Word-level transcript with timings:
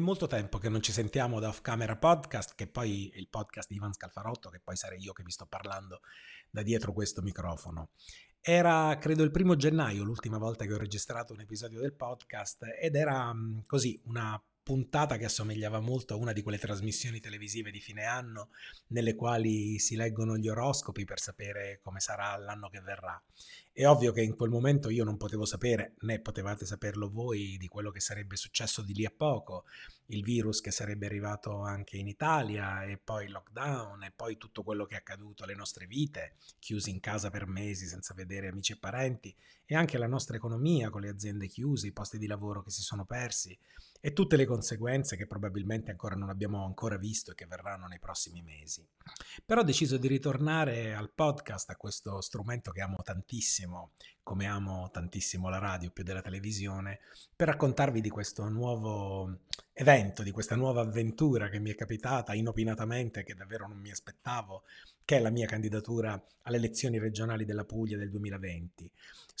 molto 0.00 0.26
tempo 0.26 0.58
che 0.58 0.68
non 0.68 0.82
ci 0.82 0.92
sentiamo 0.92 1.40
da 1.40 1.48
Off 1.48 1.60
Camera 1.60 1.96
Podcast, 1.96 2.54
che 2.54 2.66
poi 2.66 3.10
è 3.14 3.18
il 3.18 3.28
podcast 3.28 3.68
di 3.68 3.76
Ivan 3.76 3.92
Scalfarotto, 3.92 4.50
che 4.50 4.60
poi 4.60 4.76
sarei 4.76 5.00
io 5.00 5.12
che 5.12 5.22
vi 5.22 5.30
sto 5.30 5.46
parlando 5.46 6.00
da 6.50 6.62
dietro 6.62 6.92
questo 6.92 7.22
microfono. 7.22 7.90
Era, 8.40 8.96
credo, 8.98 9.22
il 9.22 9.30
primo 9.30 9.54
gennaio 9.54 10.02
l'ultima 10.02 10.38
volta 10.38 10.64
che 10.64 10.72
ho 10.72 10.78
registrato 10.78 11.34
un 11.34 11.40
episodio 11.40 11.80
del 11.80 11.94
podcast 11.94 12.64
ed 12.80 12.94
era 12.94 13.32
mm, 13.32 13.60
così 13.66 14.00
una 14.04 14.42
puntata 14.62 15.16
che 15.16 15.24
assomigliava 15.24 15.80
molto 15.80 16.14
a 16.14 16.16
una 16.16 16.32
di 16.32 16.42
quelle 16.42 16.58
trasmissioni 16.58 17.20
televisive 17.20 17.70
di 17.70 17.80
fine 17.80 18.04
anno 18.04 18.50
nelle 18.88 19.14
quali 19.14 19.78
si 19.78 19.96
leggono 19.96 20.36
gli 20.36 20.48
oroscopi 20.48 21.04
per 21.04 21.20
sapere 21.20 21.80
come 21.82 22.00
sarà 22.00 22.36
l'anno 22.36 22.68
che 22.68 22.80
verrà. 22.80 23.20
È 23.72 23.86
ovvio 23.86 24.12
che 24.12 24.20
in 24.20 24.36
quel 24.36 24.50
momento 24.50 24.90
io 24.90 25.04
non 25.04 25.16
potevo 25.16 25.44
sapere, 25.44 25.94
né 26.00 26.20
potevate 26.20 26.66
saperlo 26.66 27.08
voi, 27.08 27.56
di 27.56 27.68
quello 27.68 27.90
che 27.90 28.00
sarebbe 28.00 28.36
successo 28.36 28.82
di 28.82 28.92
lì 28.92 29.06
a 29.06 29.12
poco, 29.16 29.64
il 30.06 30.22
virus 30.22 30.60
che 30.60 30.70
sarebbe 30.70 31.06
arrivato 31.06 31.62
anche 31.62 31.96
in 31.96 32.08
Italia 32.08 32.82
e 32.82 32.98
poi 32.98 33.26
il 33.26 33.30
lockdown 33.30 34.02
e 34.04 34.12
poi 34.14 34.36
tutto 34.36 34.62
quello 34.62 34.84
che 34.84 34.94
è 34.94 34.98
accaduto 34.98 35.44
alle 35.44 35.54
nostre 35.54 35.86
vite, 35.86 36.34
chiusi 36.58 36.90
in 36.90 37.00
casa 37.00 37.30
per 37.30 37.46
mesi 37.46 37.86
senza 37.86 38.12
vedere 38.12 38.48
amici 38.48 38.72
e 38.72 38.78
parenti 38.78 39.34
e 39.64 39.74
anche 39.76 39.98
la 39.98 40.08
nostra 40.08 40.36
economia 40.36 40.90
con 40.90 41.00
le 41.00 41.08
aziende 41.08 41.46
chiuse, 41.46 41.86
i 41.86 41.92
posti 41.92 42.18
di 42.18 42.26
lavoro 42.26 42.62
che 42.62 42.70
si 42.70 42.82
sono 42.82 43.04
persi 43.04 43.56
e 44.00 44.12
tutte 44.12 44.36
le 44.36 44.46
conseguenze 44.46 45.16
che 45.16 45.26
probabilmente 45.26 45.90
ancora 45.90 46.14
non 46.14 46.30
abbiamo 46.30 46.64
ancora 46.64 46.96
visto 46.96 47.32
e 47.32 47.34
che 47.34 47.46
verranno 47.46 47.86
nei 47.86 47.98
prossimi 47.98 48.42
mesi. 48.42 48.86
Però 49.44 49.60
ho 49.60 49.64
deciso 49.64 49.98
di 49.98 50.08
ritornare 50.08 50.94
al 50.94 51.12
podcast, 51.12 51.70
a 51.70 51.76
questo 51.76 52.20
strumento 52.20 52.70
che 52.70 52.80
amo 52.80 52.98
tantissimo, 53.02 53.92
come 54.22 54.46
amo 54.46 54.88
tantissimo 54.90 55.48
la 55.48 55.58
radio 55.58 55.90
più 55.90 56.02
della 56.02 56.22
televisione, 56.22 57.00
per 57.36 57.48
raccontarvi 57.48 58.00
di 58.00 58.08
questo 58.08 58.48
nuovo 58.48 59.40
evento, 59.74 60.22
di 60.22 60.30
questa 60.30 60.56
nuova 60.56 60.80
avventura 60.80 61.48
che 61.48 61.58
mi 61.58 61.70
è 61.70 61.74
capitata 61.74 62.34
inopinatamente, 62.34 63.22
che 63.22 63.34
davvero 63.34 63.66
non 63.68 63.78
mi 63.78 63.90
aspettavo, 63.90 64.62
che 65.04 65.16
è 65.16 65.20
la 65.20 65.30
mia 65.30 65.46
candidatura 65.46 66.22
alle 66.42 66.56
elezioni 66.56 66.98
regionali 66.98 67.44
della 67.44 67.64
Puglia 67.64 67.98
del 67.98 68.10
2020. 68.10 68.90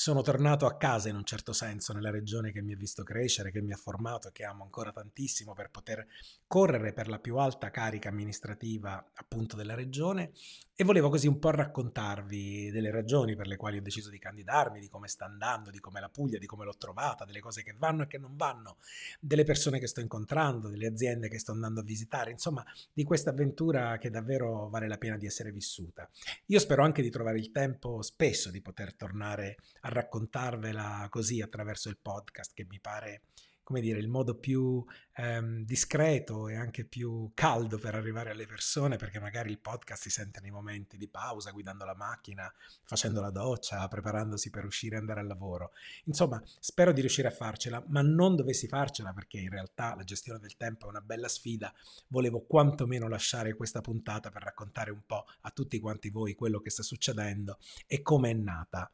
Sono 0.00 0.22
tornato 0.22 0.64
a 0.64 0.78
casa 0.78 1.10
in 1.10 1.16
un 1.16 1.24
certo 1.24 1.52
senso 1.52 1.92
nella 1.92 2.10
regione 2.10 2.52
che 2.52 2.62
mi 2.62 2.72
ha 2.72 2.76
visto 2.78 3.02
crescere, 3.02 3.50
che 3.50 3.60
mi 3.60 3.72
ha 3.72 3.76
formato 3.76 4.28
e 4.28 4.32
che 4.32 4.44
amo 4.44 4.62
ancora 4.62 4.92
tantissimo 4.92 5.52
per 5.52 5.68
poter 5.68 6.06
correre 6.46 6.94
per 6.94 7.06
la 7.06 7.18
più 7.18 7.36
alta 7.36 7.70
carica 7.70 8.08
amministrativa 8.08 9.10
appunto 9.12 9.56
della 9.56 9.74
regione 9.74 10.32
e 10.80 10.84
volevo 10.84 11.10
così 11.10 11.26
un 11.26 11.38
po' 11.38 11.50
raccontarvi 11.50 12.70
delle 12.70 12.90
ragioni 12.90 13.36
per 13.36 13.46
le 13.46 13.58
quali 13.58 13.76
ho 13.76 13.82
deciso 13.82 14.08
di 14.08 14.18
candidarmi, 14.18 14.80
di 14.80 14.88
come 14.88 15.08
sta 15.08 15.26
andando, 15.26 15.70
di 15.70 15.78
come 15.78 16.00
la 16.00 16.08
Puglia, 16.08 16.38
di 16.38 16.46
come 16.46 16.64
l'ho 16.64 16.74
trovata, 16.78 17.26
delle 17.26 17.40
cose 17.40 17.62
che 17.62 17.74
vanno 17.76 18.04
e 18.04 18.06
che 18.06 18.16
non 18.16 18.34
vanno, 18.34 18.78
delle 19.20 19.44
persone 19.44 19.78
che 19.78 19.86
sto 19.86 20.00
incontrando, 20.00 20.70
delle 20.70 20.86
aziende 20.86 21.28
che 21.28 21.38
sto 21.38 21.52
andando 21.52 21.80
a 21.80 21.82
visitare, 21.82 22.30
insomma 22.30 22.64
di 22.94 23.04
questa 23.04 23.28
avventura 23.28 23.98
che 23.98 24.08
davvero 24.08 24.70
vale 24.70 24.88
la 24.88 24.96
pena 24.96 25.18
di 25.18 25.26
essere 25.26 25.52
vissuta. 25.52 26.08
Io 26.46 26.58
spero 26.58 26.82
anche 26.82 27.02
di 27.02 27.10
trovare 27.10 27.38
il 27.38 27.50
tempo 27.52 28.00
spesso 28.00 28.50
di 28.50 28.62
poter 28.62 28.94
tornare 28.94 29.58
a 29.80 29.89
raccontarvela 29.90 31.06
così 31.10 31.40
attraverso 31.40 31.88
il 31.88 31.98
podcast 32.00 32.52
che 32.54 32.66
mi 32.68 32.80
pare 32.80 33.22
come 33.70 33.80
dire, 33.82 34.00
il 34.00 34.08
modo 34.08 34.34
più 34.34 34.84
ehm, 35.14 35.64
discreto 35.64 36.48
e 36.48 36.56
anche 36.56 36.84
più 36.84 37.30
caldo 37.34 37.78
per 37.78 37.94
arrivare 37.94 38.30
alle 38.30 38.44
persone, 38.44 38.96
perché 38.96 39.20
magari 39.20 39.48
il 39.48 39.60
podcast 39.60 40.02
si 40.02 40.10
sente 40.10 40.40
nei 40.40 40.50
momenti 40.50 40.96
di 40.96 41.06
pausa, 41.06 41.52
guidando 41.52 41.84
la 41.84 41.94
macchina, 41.94 42.52
facendo 42.82 43.20
la 43.20 43.30
doccia, 43.30 43.86
preparandosi 43.86 44.50
per 44.50 44.64
uscire 44.64 44.96
e 44.96 44.98
andare 44.98 45.20
al 45.20 45.28
lavoro. 45.28 45.70
Insomma, 46.06 46.42
spero 46.58 46.90
di 46.90 46.98
riuscire 46.98 47.28
a 47.28 47.30
farcela, 47.30 47.80
ma 47.86 48.02
non 48.02 48.34
dovessi 48.34 48.66
farcela 48.66 49.12
perché 49.12 49.38
in 49.38 49.50
realtà 49.50 49.94
la 49.94 50.02
gestione 50.02 50.40
del 50.40 50.56
tempo 50.56 50.86
è 50.86 50.88
una 50.88 51.00
bella 51.00 51.28
sfida. 51.28 51.72
Volevo 52.08 52.40
quantomeno 52.40 53.06
lasciare 53.06 53.54
questa 53.54 53.80
puntata 53.80 54.30
per 54.30 54.42
raccontare 54.42 54.90
un 54.90 55.02
po' 55.06 55.26
a 55.42 55.50
tutti 55.52 55.78
quanti 55.78 56.10
voi 56.10 56.34
quello 56.34 56.58
che 56.58 56.70
sta 56.70 56.82
succedendo 56.82 57.56
e 57.86 58.02
come 58.02 58.30
è 58.30 58.34
nata 58.34 58.90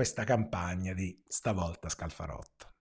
questa 0.00 0.24
campagna 0.24 0.94
di 0.94 1.22
stavolta 1.28 1.90
Scalfarotto. 1.90 2.72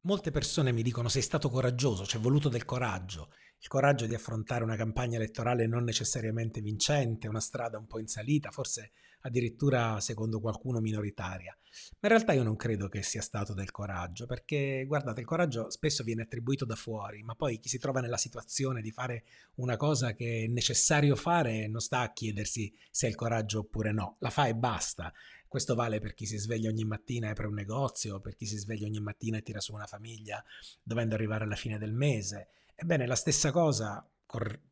Molte 0.00 0.32
persone 0.32 0.72
mi 0.72 0.82
dicono 0.82 1.08
sei 1.08 1.22
stato 1.22 1.48
coraggioso, 1.48 2.04
ci 2.04 2.16
è 2.16 2.20
voluto 2.20 2.48
del 2.48 2.64
coraggio, 2.64 3.30
il 3.62 3.68
coraggio 3.68 4.06
di 4.06 4.14
affrontare 4.14 4.64
una 4.64 4.74
campagna 4.74 5.18
elettorale 5.18 5.68
non 5.68 5.84
necessariamente 5.84 6.60
vincente, 6.60 7.28
una 7.28 7.38
strada 7.38 7.78
un 7.78 7.86
po' 7.86 8.00
in 8.00 8.08
salita, 8.08 8.50
forse 8.50 8.90
addirittura 9.20 10.00
secondo 10.00 10.40
qualcuno 10.40 10.80
minoritaria. 10.80 11.56
Ma 12.00 12.08
in 12.08 12.08
realtà 12.08 12.32
io 12.32 12.42
non 12.42 12.56
credo 12.56 12.88
che 12.88 13.04
sia 13.04 13.22
stato 13.22 13.54
del 13.54 13.70
coraggio, 13.70 14.26
perché 14.26 14.84
guardate, 14.84 15.20
il 15.20 15.26
coraggio 15.26 15.70
spesso 15.70 16.02
viene 16.02 16.22
attribuito 16.22 16.64
da 16.64 16.74
fuori, 16.74 17.22
ma 17.22 17.36
poi 17.36 17.60
chi 17.60 17.68
si 17.68 17.78
trova 17.78 18.00
nella 18.00 18.16
situazione 18.16 18.82
di 18.82 18.90
fare 18.90 19.22
una 19.54 19.76
cosa 19.76 20.12
che 20.12 20.42
è 20.42 20.46
necessario 20.48 21.14
fare 21.14 21.68
non 21.68 21.80
sta 21.80 22.00
a 22.00 22.12
chiedersi 22.12 22.74
se 22.90 23.06
è 23.06 23.10
il 23.10 23.14
coraggio 23.14 23.60
oppure 23.60 23.92
no, 23.92 24.16
la 24.18 24.30
fa 24.30 24.48
e 24.48 24.56
basta. 24.56 25.12
Questo 25.46 25.76
vale 25.76 26.00
per 26.00 26.14
chi 26.14 26.26
si 26.26 26.36
sveglia 26.36 26.68
ogni 26.68 26.84
mattina 26.84 27.28
e 27.28 27.30
apre 27.30 27.46
un 27.46 27.54
negozio, 27.54 28.20
per 28.20 28.34
chi 28.34 28.44
si 28.44 28.56
sveglia 28.56 28.88
ogni 28.88 29.00
mattina 29.00 29.38
e 29.38 29.42
tira 29.42 29.60
su 29.60 29.72
una 29.72 29.86
famiglia 29.86 30.42
dovendo 30.82 31.14
arrivare 31.14 31.44
alla 31.44 31.54
fine 31.54 31.78
del 31.78 31.92
mese. 31.92 32.48
Ebbene, 32.82 33.06
la 33.06 33.14
stessa 33.14 33.52
cosa, 33.52 34.04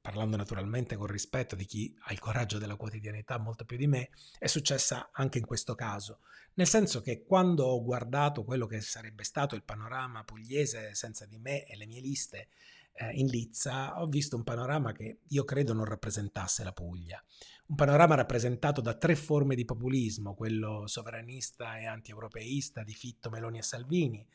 parlando 0.00 0.36
naturalmente 0.36 0.96
con 0.96 1.06
rispetto 1.06 1.54
di 1.54 1.64
chi 1.64 1.94
ha 2.06 2.12
il 2.12 2.18
coraggio 2.18 2.58
della 2.58 2.74
quotidianità 2.74 3.38
molto 3.38 3.64
più 3.64 3.76
di 3.76 3.86
me, 3.86 4.10
è 4.36 4.48
successa 4.48 5.10
anche 5.12 5.38
in 5.38 5.46
questo 5.46 5.76
caso. 5.76 6.18
Nel 6.54 6.66
senso 6.66 7.02
che 7.02 7.22
quando 7.22 7.66
ho 7.66 7.80
guardato 7.84 8.42
quello 8.42 8.66
che 8.66 8.80
sarebbe 8.80 9.22
stato 9.22 9.54
il 9.54 9.62
panorama 9.62 10.24
pugliese 10.24 10.92
senza 10.96 11.24
di 11.24 11.38
me 11.38 11.64
e 11.64 11.76
le 11.76 11.86
mie 11.86 12.00
liste 12.00 12.48
eh, 12.94 13.12
in 13.12 13.28
Lizza, 13.28 14.00
ho 14.00 14.06
visto 14.06 14.34
un 14.34 14.42
panorama 14.42 14.90
che 14.90 15.20
io 15.28 15.44
credo 15.44 15.72
non 15.72 15.84
rappresentasse 15.84 16.64
la 16.64 16.72
Puglia 16.72 17.22
un 17.70 17.76
panorama 17.76 18.16
rappresentato 18.16 18.80
da 18.80 18.94
tre 18.94 19.14
forme 19.14 19.54
di 19.54 19.64
populismo, 19.64 20.34
quello 20.34 20.88
sovranista 20.88 21.78
e 21.78 21.86
anti-europeista 21.86 22.82
di 22.82 22.92
Fitto, 22.92 23.30
Meloni 23.30 23.58
e 23.58 23.62
Salvini, 23.62 24.26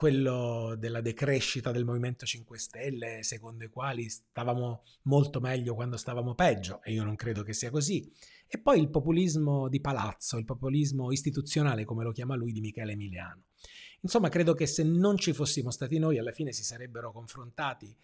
quello 0.00 0.76
della 0.78 1.02
decrescita 1.02 1.72
del 1.72 1.84
Movimento 1.84 2.24
5 2.24 2.58
Stelle, 2.58 3.22
secondo 3.22 3.64
i 3.64 3.68
quali 3.68 4.08
stavamo 4.08 4.82
molto 5.02 5.40
meglio 5.40 5.74
quando 5.74 5.98
stavamo 5.98 6.34
peggio, 6.34 6.82
e 6.82 6.92
io 6.92 7.04
non 7.04 7.16
credo 7.16 7.42
che 7.42 7.52
sia 7.52 7.68
così, 7.68 8.10
e 8.48 8.58
poi 8.58 8.80
il 8.80 8.88
populismo 8.88 9.68
di 9.68 9.78
palazzo, 9.78 10.38
il 10.38 10.46
populismo 10.46 11.12
istituzionale, 11.12 11.84
come 11.84 12.02
lo 12.02 12.12
chiama 12.12 12.34
lui, 12.34 12.52
di 12.52 12.62
Michele 12.62 12.92
Emiliano. 12.92 13.42
Insomma, 14.00 14.30
credo 14.30 14.54
che 14.54 14.64
se 14.64 14.84
non 14.84 15.18
ci 15.18 15.34
fossimo 15.34 15.70
stati 15.70 15.98
noi, 15.98 16.16
alla 16.16 16.32
fine 16.32 16.52
si 16.52 16.64
sarebbero 16.64 17.12
confrontati 17.12 17.94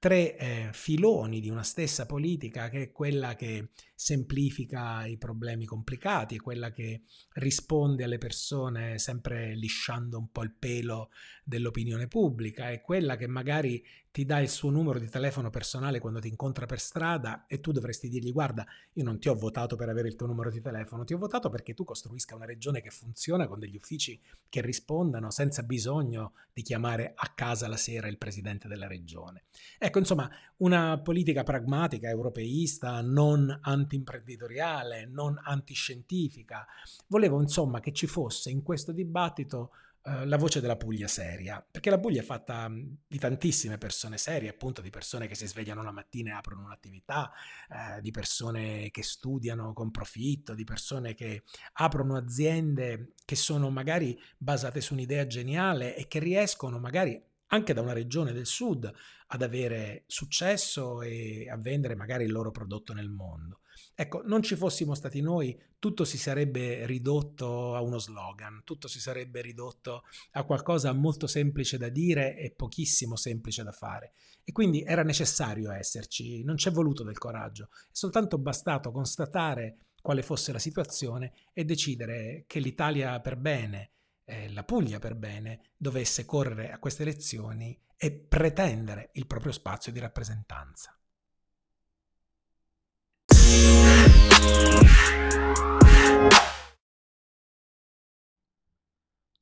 tre 0.00 0.34
eh, 0.38 0.70
filoni 0.72 1.40
di 1.40 1.50
una 1.50 1.62
stessa 1.62 2.06
politica 2.06 2.70
che 2.70 2.84
è 2.84 2.90
quella 2.90 3.36
che 3.36 3.68
semplifica 3.94 5.04
i 5.04 5.18
problemi 5.18 5.66
complicati, 5.66 6.36
è 6.36 6.40
quella 6.40 6.72
che 6.72 7.02
risponde 7.34 8.04
alle 8.04 8.16
persone 8.16 8.98
sempre 8.98 9.54
lisciando 9.54 10.16
un 10.16 10.30
po' 10.32 10.42
il 10.42 10.54
pelo 10.58 11.10
dell'opinione 11.50 12.06
pubblica, 12.06 12.70
è 12.70 12.80
quella 12.80 13.16
che 13.16 13.26
magari 13.26 13.84
ti 14.12 14.24
dà 14.24 14.38
il 14.38 14.48
suo 14.48 14.70
numero 14.70 14.98
di 14.98 15.08
telefono 15.08 15.50
personale 15.50 16.00
quando 16.00 16.20
ti 16.20 16.28
incontra 16.28 16.66
per 16.66 16.80
strada 16.80 17.46
e 17.46 17.60
tu 17.60 17.70
dovresti 17.72 18.08
dirgli 18.08 18.32
guarda, 18.32 18.64
io 18.94 19.04
non 19.04 19.18
ti 19.20 19.28
ho 19.28 19.34
votato 19.34 19.76
per 19.76 19.88
avere 19.88 20.08
il 20.08 20.16
tuo 20.16 20.26
numero 20.26 20.50
di 20.50 20.60
telefono, 20.60 21.04
ti 21.04 21.12
ho 21.12 21.18
votato 21.18 21.48
perché 21.48 21.74
tu 21.74 21.84
costruisca 21.84 22.34
una 22.34 22.46
regione 22.46 22.80
che 22.80 22.90
funziona 22.90 23.46
con 23.46 23.58
degli 23.58 23.76
uffici 23.76 24.20
che 24.48 24.60
rispondano 24.62 25.30
senza 25.30 25.62
bisogno 25.62 26.32
di 26.52 26.62
chiamare 26.62 27.12
a 27.14 27.32
casa 27.34 27.68
la 27.68 27.76
sera 27.76 28.08
il 28.08 28.18
presidente 28.18 28.68
della 28.68 28.86
regione. 28.86 29.44
Ecco, 29.78 29.98
insomma, 29.98 30.30
una 30.58 30.98
politica 31.00 31.42
pragmatica, 31.42 32.08
europeista, 32.08 33.00
non 33.00 33.58
anti-imprenditoriale, 33.60 35.06
non 35.06 35.40
antiscientifica. 35.42 36.66
Volevo, 37.08 37.40
insomma, 37.40 37.80
che 37.80 37.92
ci 37.92 38.06
fosse 38.06 38.50
in 38.50 38.62
questo 38.62 38.92
dibattito 38.92 39.70
eh, 40.02 40.24
la 40.24 40.38
voce 40.38 40.60
della 40.60 40.76
Puglia 40.76 41.08
seria, 41.08 41.64
perché 41.68 41.90
la 41.90 41.98
Puglia 41.98 42.22
è 42.22 42.24
fatta 42.24 42.70
di 42.70 43.18
tantissime 43.18 43.76
persone 43.76 44.16
serie, 44.16 44.48
appunto 44.48 44.80
di 44.80 44.88
persone 44.88 45.26
che 45.26 45.34
si 45.34 45.46
svegliano 45.46 45.82
la 45.82 45.92
mattina 45.92 46.30
e 46.30 46.34
aprono 46.34 46.64
un'attività, 46.64 47.30
eh, 47.68 48.00
di 48.00 48.10
persone 48.10 48.90
che 48.90 49.02
studiano 49.02 49.74
con 49.74 49.90
profitto, 49.90 50.54
di 50.54 50.64
persone 50.64 51.14
che 51.14 51.42
aprono 51.74 52.16
aziende 52.16 53.12
che 53.26 53.36
sono 53.36 53.68
magari 53.68 54.18
basate 54.38 54.80
su 54.80 54.94
un'idea 54.94 55.26
geniale 55.26 55.94
e 55.94 56.08
che 56.08 56.18
riescono 56.18 56.78
magari 56.78 57.22
anche 57.48 57.74
da 57.74 57.82
una 57.82 57.92
regione 57.92 58.32
del 58.32 58.46
sud 58.46 58.90
ad 59.32 59.42
avere 59.42 60.04
successo 60.06 61.02
e 61.02 61.48
a 61.50 61.56
vendere 61.56 61.94
magari 61.94 62.24
il 62.24 62.32
loro 62.32 62.50
prodotto 62.50 62.92
nel 62.94 63.10
mondo. 63.10 63.60
Ecco, 63.94 64.22
non 64.24 64.42
ci 64.42 64.56
fossimo 64.56 64.94
stati 64.94 65.20
noi, 65.20 65.58
tutto 65.78 66.04
si 66.04 66.18
sarebbe 66.18 66.86
ridotto 66.86 67.74
a 67.74 67.80
uno 67.80 67.98
slogan, 67.98 68.62
tutto 68.64 68.88
si 68.88 69.00
sarebbe 69.00 69.40
ridotto 69.42 70.04
a 70.32 70.44
qualcosa 70.44 70.92
molto 70.92 71.26
semplice 71.26 71.78
da 71.78 71.88
dire 71.88 72.36
e 72.36 72.50
pochissimo 72.50 73.16
semplice 73.16 73.62
da 73.62 73.72
fare. 73.72 74.12
E 74.44 74.52
quindi 74.52 74.82
era 74.82 75.02
necessario 75.02 75.70
esserci, 75.70 76.42
non 76.44 76.56
c'è 76.56 76.70
voluto 76.70 77.02
del 77.02 77.18
coraggio, 77.18 77.68
è 77.72 77.88
soltanto 77.92 78.38
bastato 78.38 78.90
constatare 78.90 79.86
quale 80.00 80.22
fosse 80.22 80.52
la 80.52 80.58
situazione 80.58 81.32
e 81.52 81.64
decidere 81.64 82.44
che 82.46 82.58
l'Italia 82.58 83.20
per 83.20 83.36
bene, 83.36 83.90
eh, 84.24 84.50
la 84.52 84.64
Puglia 84.64 84.98
per 84.98 85.14
bene, 85.14 85.72
dovesse 85.76 86.24
correre 86.24 86.72
a 86.72 86.78
queste 86.78 87.02
elezioni 87.02 87.78
e 87.96 88.12
pretendere 88.12 89.10
il 89.14 89.26
proprio 89.26 89.52
spazio 89.52 89.92
di 89.92 89.98
rappresentanza. 89.98 90.99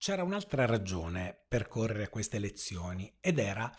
C'era 0.09 0.23
un'altra 0.23 0.65
ragione 0.65 1.39
per 1.47 1.69
correre 1.69 2.05
a 2.05 2.09
queste 2.09 2.39
elezioni 2.39 3.15
ed 3.21 3.39
era 3.39 3.71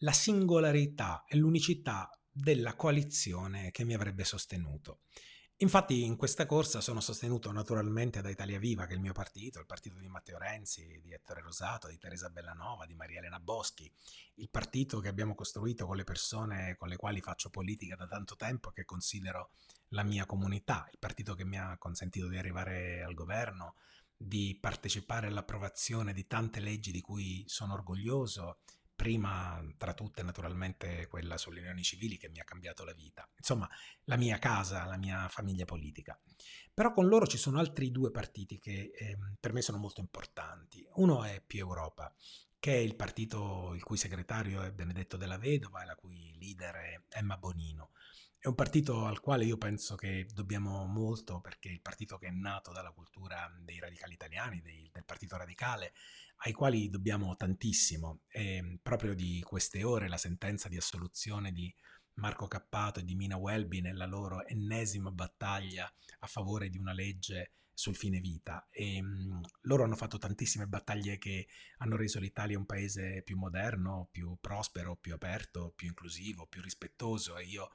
la 0.00 0.12
singolarità 0.12 1.24
e 1.26 1.34
l'unicità 1.38 2.10
della 2.30 2.74
coalizione 2.74 3.70
che 3.70 3.84
mi 3.84 3.94
avrebbe 3.94 4.24
sostenuto. 4.24 5.04
Infatti 5.60 6.04
in 6.04 6.16
questa 6.16 6.44
corsa 6.44 6.82
sono 6.82 7.00
sostenuto 7.00 7.50
naturalmente 7.52 8.20
da 8.20 8.28
Italia 8.28 8.58
Viva, 8.58 8.84
che 8.84 8.92
è 8.92 8.96
il 8.96 9.00
mio 9.00 9.14
partito, 9.14 9.60
il 9.60 9.64
partito 9.64 9.98
di 9.98 10.08
Matteo 10.08 10.36
Renzi, 10.36 11.00
di 11.02 11.14
Ettore 11.14 11.40
Rosato, 11.40 11.88
di 11.88 11.96
Teresa 11.96 12.28
Bellanova, 12.28 12.84
di 12.84 12.94
Maria 12.94 13.20
Elena 13.20 13.40
Boschi, 13.40 13.90
il 14.34 14.50
partito 14.50 15.00
che 15.00 15.08
abbiamo 15.08 15.34
costruito 15.34 15.86
con 15.86 15.96
le 15.96 16.04
persone 16.04 16.76
con 16.76 16.88
le 16.88 16.96
quali 16.96 17.22
faccio 17.22 17.48
politica 17.48 17.96
da 17.96 18.06
tanto 18.06 18.36
tempo 18.36 18.68
e 18.68 18.72
che 18.74 18.84
considero 18.84 19.52
la 19.92 20.02
mia 20.02 20.26
comunità, 20.26 20.86
il 20.92 20.98
partito 20.98 21.34
che 21.34 21.46
mi 21.46 21.58
ha 21.58 21.78
consentito 21.78 22.28
di 22.28 22.36
arrivare 22.36 23.02
al 23.02 23.14
governo, 23.14 23.76
di 24.20 24.58
partecipare 24.60 25.28
all'approvazione 25.28 26.12
di 26.12 26.26
tante 26.26 26.58
leggi 26.58 26.90
di 26.90 27.00
cui 27.00 27.44
sono 27.46 27.74
orgoglioso 27.74 28.58
prima 28.98 29.64
tra 29.76 29.94
tutte 29.94 30.24
naturalmente 30.24 31.06
quella 31.06 31.36
sulle 31.36 31.60
unioni 31.60 31.84
civili 31.84 32.16
che 32.16 32.28
mi 32.28 32.40
ha 32.40 32.44
cambiato 32.44 32.82
la 32.82 32.92
vita, 32.92 33.30
insomma 33.36 33.70
la 34.06 34.16
mia 34.16 34.40
casa, 34.40 34.84
la 34.86 34.96
mia 34.96 35.28
famiglia 35.28 35.64
politica. 35.64 36.18
Però 36.74 36.90
con 36.90 37.06
loro 37.06 37.24
ci 37.28 37.38
sono 37.38 37.60
altri 37.60 37.92
due 37.92 38.10
partiti 38.10 38.58
che 38.58 38.90
eh, 38.92 39.16
per 39.38 39.52
me 39.52 39.62
sono 39.62 39.78
molto 39.78 40.00
importanti. 40.00 40.84
Uno 40.94 41.22
è 41.22 41.40
Più 41.46 41.60
Europa, 41.60 42.12
che 42.58 42.74
è 42.74 42.78
il 42.78 42.96
partito 42.96 43.72
il 43.74 43.84
cui 43.84 43.96
segretario 43.96 44.62
è 44.62 44.72
Benedetto 44.72 45.16
della 45.16 45.38
Vedova 45.38 45.82
e 45.82 45.86
la 45.86 45.94
cui 45.94 46.36
leader 46.36 46.74
è 46.74 47.00
Emma 47.10 47.36
Bonino. 47.36 47.90
È 48.40 48.46
un 48.46 48.54
partito 48.54 49.04
al 49.04 49.18
quale 49.18 49.44
io 49.44 49.58
penso 49.58 49.96
che 49.96 50.28
dobbiamo 50.32 50.84
molto 50.86 51.40
perché 51.40 51.70
è 51.70 51.72
il 51.72 51.80
partito 51.80 52.18
che 52.18 52.28
è 52.28 52.30
nato 52.30 52.70
dalla 52.70 52.92
cultura 52.92 53.52
dei 53.60 53.80
radicali 53.80 54.14
italiani, 54.14 54.60
dei, 54.62 54.88
del 54.92 55.04
partito 55.04 55.36
radicale, 55.36 55.92
ai 56.44 56.52
quali 56.52 56.88
dobbiamo 56.88 57.34
tantissimo. 57.34 58.20
E 58.28 58.78
proprio 58.80 59.14
di 59.14 59.42
queste 59.44 59.82
ore 59.82 60.06
la 60.08 60.16
sentenza 60.16 60.68
di 60.68 60.76
assoluzione 60.76 61.50
di 61.50 61.74
Marco 62.14 62.46
Cappato 62.46 63.00
e 63.00 63.04
di 63.04 63.16
Mina 63.16 63.36
Welby 63.36 63.80
nella 63.80 64.06
loro 64.06 64.46
ennesima 64.46 65.10
battaglia 65.10 65.92
a 66.20 66.26
favore 66.28 66.68
di 66.68 66.78
una 66.78 66.92
legge 66.92 67.54
sul 67.78 67.94
fine 67.94 68.18
vita 68.18 68.66
e 68.72 69.00
mh, 69.00 69.40
loro 69.62 69.84
hanno 69.84 69.94
fatto 69.94 70.18
tantissime 70.18 70.66
battaglie 70.66 71.16
che 71.16 71.46
hanno 71.76 71.94
reso 71.94 72.18
l'Italia 72.18 72.58
un 72.58 72.66
paese 72.66 73.22
più 73.22 73.36
moderno, 73.36 74.08
più 74.10 74.36
prospero, 74.40 74.96
più 74.96 75.14
aperto, 75.14 75.72
più 75.76 75.86
inclusivo, 75.86 76.46
più 76.46 76.60
rispettoso 76.60 77.36
e 77.36 77.44
io 77.44 77.70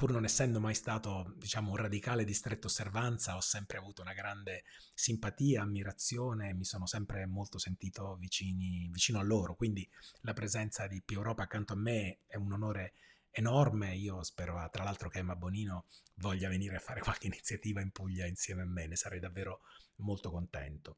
pur 0.00 0.12
non 0.12 0.24
essendo 0.24 0.60
mai 0.60 0.72
stato, 0.72 1.34
diciamo, 1.36 1.72
un 1.72 1.76
radicale 1.76 2.24
di 2.24 2.32
stretta 2.32 2.68
osservanza, 2.68 3.36
ho 3.36 3.42
sempre 3.42 3.76
avuto 3.76 4.00
una 4.00 4.14
grande 4.14 4.64
simpatia, 4.94 5.60
ammirazione, 5.60 6.54
mi 6.54 6.64
sono 6.64 6.86
sempre 6.86 7.26
molto 7.26 7.58
sentito 7.58 8.16
vicini, 8.18 8.88
vicino 8.90 9.18
a 9.18 9.22
loro, 9.22 9.54
quindi 9.54 9.86
la 10.22 10.32
presenza 10.32 10.86
di 10.86 11.02
Più 11.04 11.18
Europa 11.18 11.42
accanto 11.42 11.74
a 11.74 11.76
me 11.76 12.20
è 12.26 12.36
un 12.36 12.50
onore 12.50 12.94
enorme, 13.30 13.94
io 13.94 14.22
spero 14.22 14.66
tra 14.72 14.84
l'altro 14.84 15.10
che 15.10 15.18
Emma 15.18 15.36
Bonino 15.36 15.84
voglia 16.14 16.48
venire 16.48 16.76
a 16.76 16.80
fare 16.80 17.00
qualche 17.04 17.26
iniziativa 17.26 17.82
in 17.82 17.90
Puglia 17.90 18.24
insieme 18.24 18.62
a 18.62 18.66
me, 18.66 18.86
ne 18.86 18.96
sarei 18.96 19.20
davvero 19.20 19.60
molto 19.96 20.30
contento. 20.30 20.96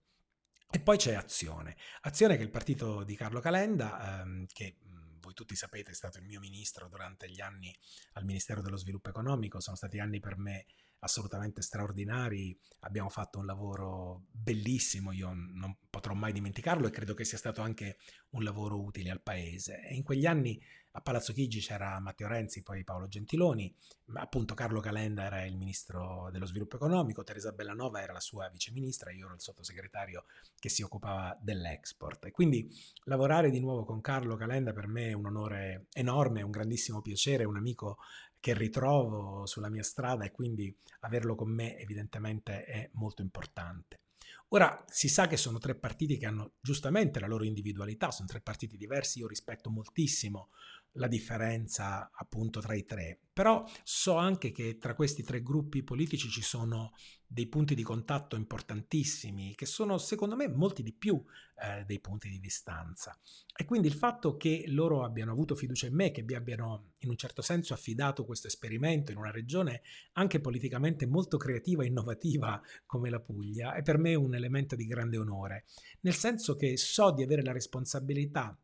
E 0.70 0.78
poi 0.78 0.96
c'è 0.96 1.14
Azione, 1.14 1.76
Azione 2.02 2.37
che 2.37 2.43
è 2.43 2.44
il 2.44 2.52
partito 2.52 3.02
di 3.02 3.16
Carlo 3.16 3.40
Calenda, 3.40 4.20
ehm, 4.20 4.46
che 4.52 4.76
voi 5.23 5.33
tutti 5.33 5.57
sapete, 5.57 5.93
è 5.93 5.95
stato 5.95 6.19
il 6.19 6.25
mio 6.25 6.41
ministro 6.41 6.89
durante 6.89 7.31
gli 7.31 7.41
anni 7.41 7.75
al 8.15 8.25
Ministero 8.25 8.61
dello 8.61 8.77
Sviluppo 8.77 9.09
Economico, 9.09 9.61
sono 9.61 9.77
stati 9.77 9.99
anni 9.99 10.21
per 10.21 10.37
me 10.37 10.67
assolutamente 11.05 11.63
straordinari, 11.63 12.57
abbiamo 12.81 13.09
fatto 13.09 13.39
un 13.39 13.47
lavoro 13.47 14.27
bellissimo, 14.31 15.13
io 15.13 15.33
non 15.33 15.77
potrò 15.91 16.15
mai 16.15 16.33
dimenticarlo 16.33 16.87
e 16.87 16.91
credo 16.91 17.15
che 17.15 17.25
sia 17.25 17.39
stato 17.39 17.61
anche 17.61 17.99
un 18.31 18.45
lavoro 18.45 18.81
utile 18.81 19.11
al 19.11 19.21
Paese. 19.21 19.81
E 19.81 19.95
in 19.95 20.03
quegli 20.03 20.27
anni 20.27 20.61
a 20.94 21.00
Palazzo 21.00 21.33
Chigi 21.33 21.61
c'era 21.61 21.99
Matteo 22.00 22.29
Renzi, 22.29 22.62
poi 22.62 22.85
Paolo 22.85 23.09
Gentiloni, 23.09 23.75
appunto 24.15 24.53
Carlo 24.53 24.81
Calenda 24.81 25.25
era 25.25 25.44
il 25.44 25.56
ministro 25.56 26.29
dello 26.31 26.44
sviluppo 26.44 26.77
economico, 26.77 27.25
Teresa 27.25 27.53
Bellanova 27.53 28.03
era 28.03 28.12
la 28.12 28.21
sua 28.21 28.49
viceministra, 28.50 29.11
io 29.11 29.25
ero 29.25 29.35
il 29.35 29.41
sottosegretario 29.41 30.27
che 30.59 30.69
si 30.69 30.83
occupava 30.83 31.37
dell'export. 31.41 32.27
E 32.27 32.31
quindi 32.31 32.71
lavorare 33.05 33.50
di 33.50 33.61
nuovo 33.61 33.85
con 33.85 34.03
Carlo 34.03 34.37
Calenda 34.37 34.75
per 34.75 34.87
me 34.87 35.09
è 35.09 35.15
un 35.15 35.27
onore 35.27 35.87
enorme, 35.93 36.43
un 36.43 36.50
grandissimo 36.50 37.00
piacere, 37.00 37.45
un 37.45 37.56
amico 37.56 37.97
che 38.38 38.53
ritrovo 38.53 39.47
sulla 39.47 39.71
mia 39.71 39.85
strada 39.85 40.25
e 40.25 40.31
quindi 40.31 40.77
averlo 41.00 41.35
con 41.35 41.50
me 41.50 41.79
evidentemente 41.79 42.65
è 42.65 42.91
molto 42.95 43.23
importante. 43.23 44.00
Ora 44.55 44.85
si 44.87 45.09
sa 45.09 45.29
che 45.29 45.38
sono 45.38 45.59
tre 45.59 45.75
partiti 45.75 46.19
che 46.19 46.27
hanno 46.27 46.53
giustamente 46.61 47.19
la 47.19 47.27
loro 47.27 47.45
individualità, 47.45 48.11
sono 48.11 48.29
tre 48.29 48.43
partiti 48.43 48.77
diversi, 48.77 49.21
io 49.21 49.27
rispetto 49.27 49.71
moltissimo 49.71 50.50
la 50.97 51.09
differenza 51.09 52.11
appunto 52.12 52.61
tra 52.61 52.75
i 52.75 52.85
tre, 52.85 53.21
però 53.33 53.65
so 53.83 54.17
anche 54.17 54.53
che 54.53 54.77
tra 54.77 54.94
questi 54.94 55.23
tre 55.23 55.43
gruppi 55.43 55.83
politici 55.83 56.29
ci 56.29 56.43
sono 56.43 56.93
dei 57.27 57.47
punti 57.47 57.75
di 57.75 57.83
contatto 57.83 58.37
importantissimi, 58.37 59.55
che 59.55 59.65
sono 59.65 59.97
secondo 59.97 60.37
me 60.37 60.49
molti 60.49 60.83
di 60.83 60.93
più 60.93 61.23
eh, 61.55 61.83
dei 61.87 61.99
punti 61.99 62.29
di 62.29 62.39
distanza. 62.39 63.19
E 63.56 63.65
quindi 63.65 63.89
il 63.89 63.94
fatto 63.94 64.37
che 64.37 64.65
loro 64.67 65.03
abbiano 65.03 65.33
avuto 65.33 65.55
fiducia 65.55 65.87
in 65.87 65.94
me, 65.94 66.11
che 66.11 66.23
mi 66.23 66.35
abbiano 66.35 66.93
in 66.99 67.09
un 67.09 67.17
certo 67.17 67.41
senso 67.41 67.73
affidato 67.73 68.27
questo 68.27 68.49
esperimento 68.49 69.12
in 69.12 69.19
una 69.19 69.31
regione 69.31 69.81
anche 70.12 70.41
politicamente 70.41 71.06
molto 71.06 71.38
creativa 71.38 71.85
e 71.85 71.87
innovativa 71.87 72.61
come 72.85 73.09
la 73.09 73.21
Puglia, 73.21 73.73
è 73.73 73.83
per 73.83 73.97
me 73.97 74.15
un 74.15 74.35
elemento 74.35 74.77
di 74.77 74.85
grande 74.85 75.17
onore, 75.17 75.65
nel 76.00 76.15
senso 76.15 76.55
che 76.55 76.77
so 76.77 77.12
di 77.12 77.23
avere 77.23 77.43
la 77.43 77.53
responsabilità 77.53 78.55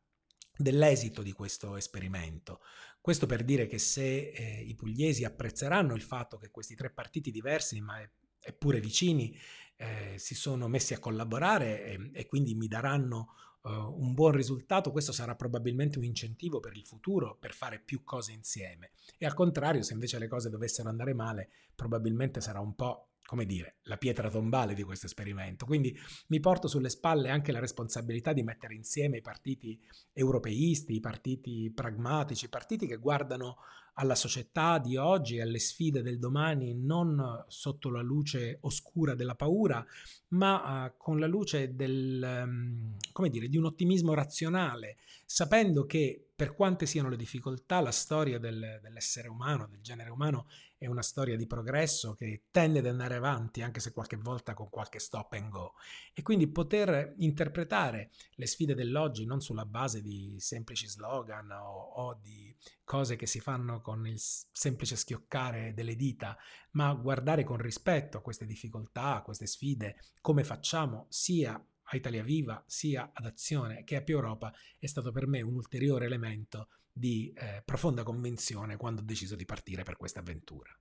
dell'esito 0.59 1.23
di 1.23 1.33
questo 1.33 1.77
esperimento. 1.77 2.61
Questo 3.01 3.27
per 3.27 3.45
dire 3.45 3.67
che 3.67 3.79
se 3.79 4.31
eh, 4.31 4.61
i 4.61 4.75
pugliesi 4.75 5.25
apprezzeranno 5.25 5.95
il 5.95 6.03
fatto 6.03 6.37
che 6.37 6.51
questi 6.51 6.75
tre 6.75 6.91
partiti 6.91 7.31
diversi, 7.31 7.81
ma 7.81 7.99
eppure 8.41 8.81
vicini, 8.81 9.35
eh, 9.77 10.15
si 10.19 10.35
sono 10.35 10.69
messi 10.69 10.93
a 10.93 10.99
collaborare 10.99 11.85
e, 11.85 12.11
e 12.13 12.27
quindi 12.27 12.55
mi 12.55 12.67
daranno 12.67 13.35
uh, 13.63 13.71
un 13.71 14.13
buon 14.15 14.33
risultato, 14.33 14.91
questo 14.91 15.13
sarà 15.13 15.37
probabilmente 15.37 15.99
un 15.99 16.05
incentivo 16.05 16.59
per 16.59 16.77
il 16.77 16.85
futuro, 16.85 17.37
per 17.39 17.53
fare 17.53 17.81
più 17.81 18.03
cose 18.03 18.33
insieme. 18.33 18.91
E 19.17 19.27
al 19.27 19.35
contrario, 19.35 19.83
se 19.83 19.93
invece 19.93 20.19
le 20.19 20.29
cose 20.29 20.51
dovessero 20.51 20.89
andare 20.89 21.15
male, 21.15 21.51
probabilmente 21.75 22.41
sarà 22.41 22.61
un 22.61 22.75
po' 22.75 23.08
come 23.29 23.45
dire, 23.45 23.77
la 23.83 23.99
pietra 23.99 24.31
tombale 24.31 24.73
di 24.73 24.83
questo 24.83 25.05
esperimento. 25.05 25.67
Quindi 25.67 25.95
mi 26.29 26.41
porto 26.41 26.67
sulle 26.67 26.89
spalle 26.89 27.29
anche 27.29 27.53
la 27.53 27.59
responsabilità 27.59 28.33
di 28.33 28.43
mettere 28.43 28.75
insieme 28.75 29.19
i 29.19 29.21
partiti 29.21 29.79
europeisti, 30.15 30.95
i 30.95 31.01
partiti 31.01 31.71
pragmatici, 31.75 32.47
i 32.47 32.49
partiti 32.49 32.87
che 32.87 32.97
guardano 32.97 33.59
alla 33.99 34.15
società 34.15 34.79
di 34.79 34.97
oggi 34.97 35.41
alle 35.41 35.59
sfide 35.59 36.01
del 36.01 36.19
domani 36.19 36.73
non 36.75 37.45
sotto 37.49 37.91
la 37.91 38.01
luce 38.01 38.59
oscura 38.63 39.15
della 39.15 39.35
paura, 39.35 39.85
ma 40.29 40.87
uh, 40.87 40.95
con 40.97 41.19
la 41.19 41.27
luce 41.27 41.75
del, 41.75 42.45
um, 42.47 42.97
come 43.13 43.29
dire, 43.29 43.49
di 43.49 43.59
un 43.59 43.67
ottimismo 43.67 44.15
razionale, 44.15 44.97
sapendo 45.27 45.85
che 45.85 46.29
per 46.35 46.55
quante 46.55 46.87
siano 46.87 47.11
le 47.11 47.17
difficoltà, 47.17 47.81
la 47.81 47.91
storia 47.91 48.39
del, 48.39 48.79
dell'essere 48.81 49.29
umano, 49.29 49.67
del 49.67 49.83
genere 49.83 50.11
umano, 50.11 50.47
è 50.79 50.87
una 50.87 51.03
storia 51.03 51.37
di 51.37 51.47
progresso 51.47 52.15
che 52.15 52.45
tende 52.53 52.79
ad 52.79 52.87
andare 52.87 53.17
avanti, 53.17 53.63
anche 53.63 53.81
se 53.81 53.93
qualche 53.93 54.17
volta 54.17 54.55
con 54.55 54.71
qualche 54.71 55.01
stop 55.01 55.33
and 55.33 55.51
go. 55.51 55.75
E 56.15 56.23
quindi 56.23 56.47
poter 56.47 57.15
interpretare 57.19 58.11
le 58.37 58.47
sfide 58.47 58.75
dell'oggi 58.75 59.27
non 59.27 59.41
sulla 59.41 59.67
base 59.67 60.01
di 60.01 60.37
semplici 60.39 60.87
slogan 60.87 61.51
o, 61.51 61.93
o 61.97 62.15
di 62.15 62.57
cose 62.85 63.17
che 63.17 63.27
si 63.27 63.41
fanno 63.41 63.81
con 63.81 64.07
il 64.07 64.19
semplice 64.19 64.95
schioccare 64.95 65.75
delle 65.75 65.97
dita, 65.97 66.37
ma 66.73 66.95
guardare 66.95 67.43
con 67.43 67.57
rispetto 67.57 68.19
a 68.19 68.23
queste 68.23 68.47
difficoltà, 68.47 69.17
a 69.17 69.23
queste 69.23 69.49
sfide, 69.49 69.97
come 70.21 70.45
facciamo 70.45 71.07
sia 71.09 71.61
a 71.91 71.97
Italia 71.97 72.23
Viva 72.23 72.63
sia 72.67 73.11
ad 73.13 73.25
Azione 73.25 73.83
che 73.85 73.97
a 73.97 74.03
Più 74.03 74.15
Europa 74.15 74.53
è 74.79 74.87
stato 74.87 75.11
per 75.11 75.27
me 75.27 75.41
un 75.41 75.55
ulteriore 75.55 76.05
elemento 76.05 76.69
di 76.99 77.33
eh, 77.37 77.63
profonda 77.65 78.03
convinzione 78.03 78.77
quando 78.77 79.01
ho 79.01 79.05
deciso 79.05 79.37
di 79.37 79.45
partire 79.45 79.83
per 79.85 79.97
questa 79.97 80.21
avventura. 80.21 80.77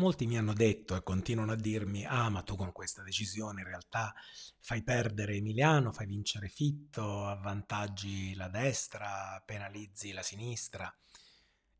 Molti 0.00 0.26
mi 0.26 0.38
hanno 0.38 0.54
detto 0.54 0.96
e 0.96 1.02
continuano 1.02 1.52
a 1.52 1.56
dirmi, 1.56 2.06
ah 2.06 2.30
ma 2.30 2.42
tu 2.42 2.56
con 2.56 2.72
questa 2.72 3.02
decisione 3.02 3.60
in 3.60 3.66
realtà 3.66 4.14
fai 4.58 4.82
perdere 4.82 5.34
Emiliano, 5.34 5.92
fai 5.92 6.06
vincere 6.06 6.48
Fitto, 6.48 7.26
avvantaggi 7.26 8.34
la 8.34 8.48
destra, 8.48 9.42
penalizzi 9.44 10.12
la 10.12 10.22
sinistra. 10.22 10.84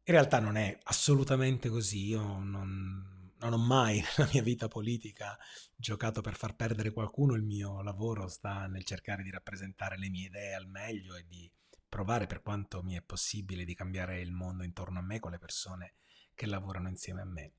In 0.04 0.12
realtà 0.12 0.38
non 0.38 0.56
è 0.56 0.78
assolutamente 0.82 1.70
così, 1.70 2.08
io 2.08 2.20
non, 2.20 3.19
non 3.40 3.52
ho 3.52 3.59
mai 3.59 4.00
nella 4.16 4.30
mia 4.32 4.42
vita 4.42 4.68
politica 4.68 5.37
giocato 5.76 6.20
per 6.20 6.37
far 6.37 6.54
perdere 6.54 6.92
qualcuno, 6.92 7.35
il 7.35 7.42
mio 7.42 7.82
lavoro 7.82 8.28
sta 8.28 8.66
nel 8.66 8.85
cercare 8.85 9.23
di 9.23 9.30
rappresentare 9.30 9.99
le 9.99 10.09
mie 10.09 10.26
idee 10.26 10.54
al 10.54 10.66
meglio 10.66 11.16
e 11.16 11.26
di 11.26 11.50
provare 11.88 12.26
per 12.26 12.40
quanto 12.40 12.82
mi 12.82 12.94
è 12.94 13.02
possibile 13.02 13.64
di 13.64 13.75
cambiare 13.75 14.20
il 14.20 14.30
mondo 14.30 14.62
intorno 14.62 15.00
a 15.00 15.02
me 15.02 15.18
con 15.18 15.32
le 15.32 15.38
persone 15.38 15.94
che 16.35 16.47
lavorano 16.47 16.88
insieme 16.88 17.20
a 17.20 17.26
me. 17.26 17.52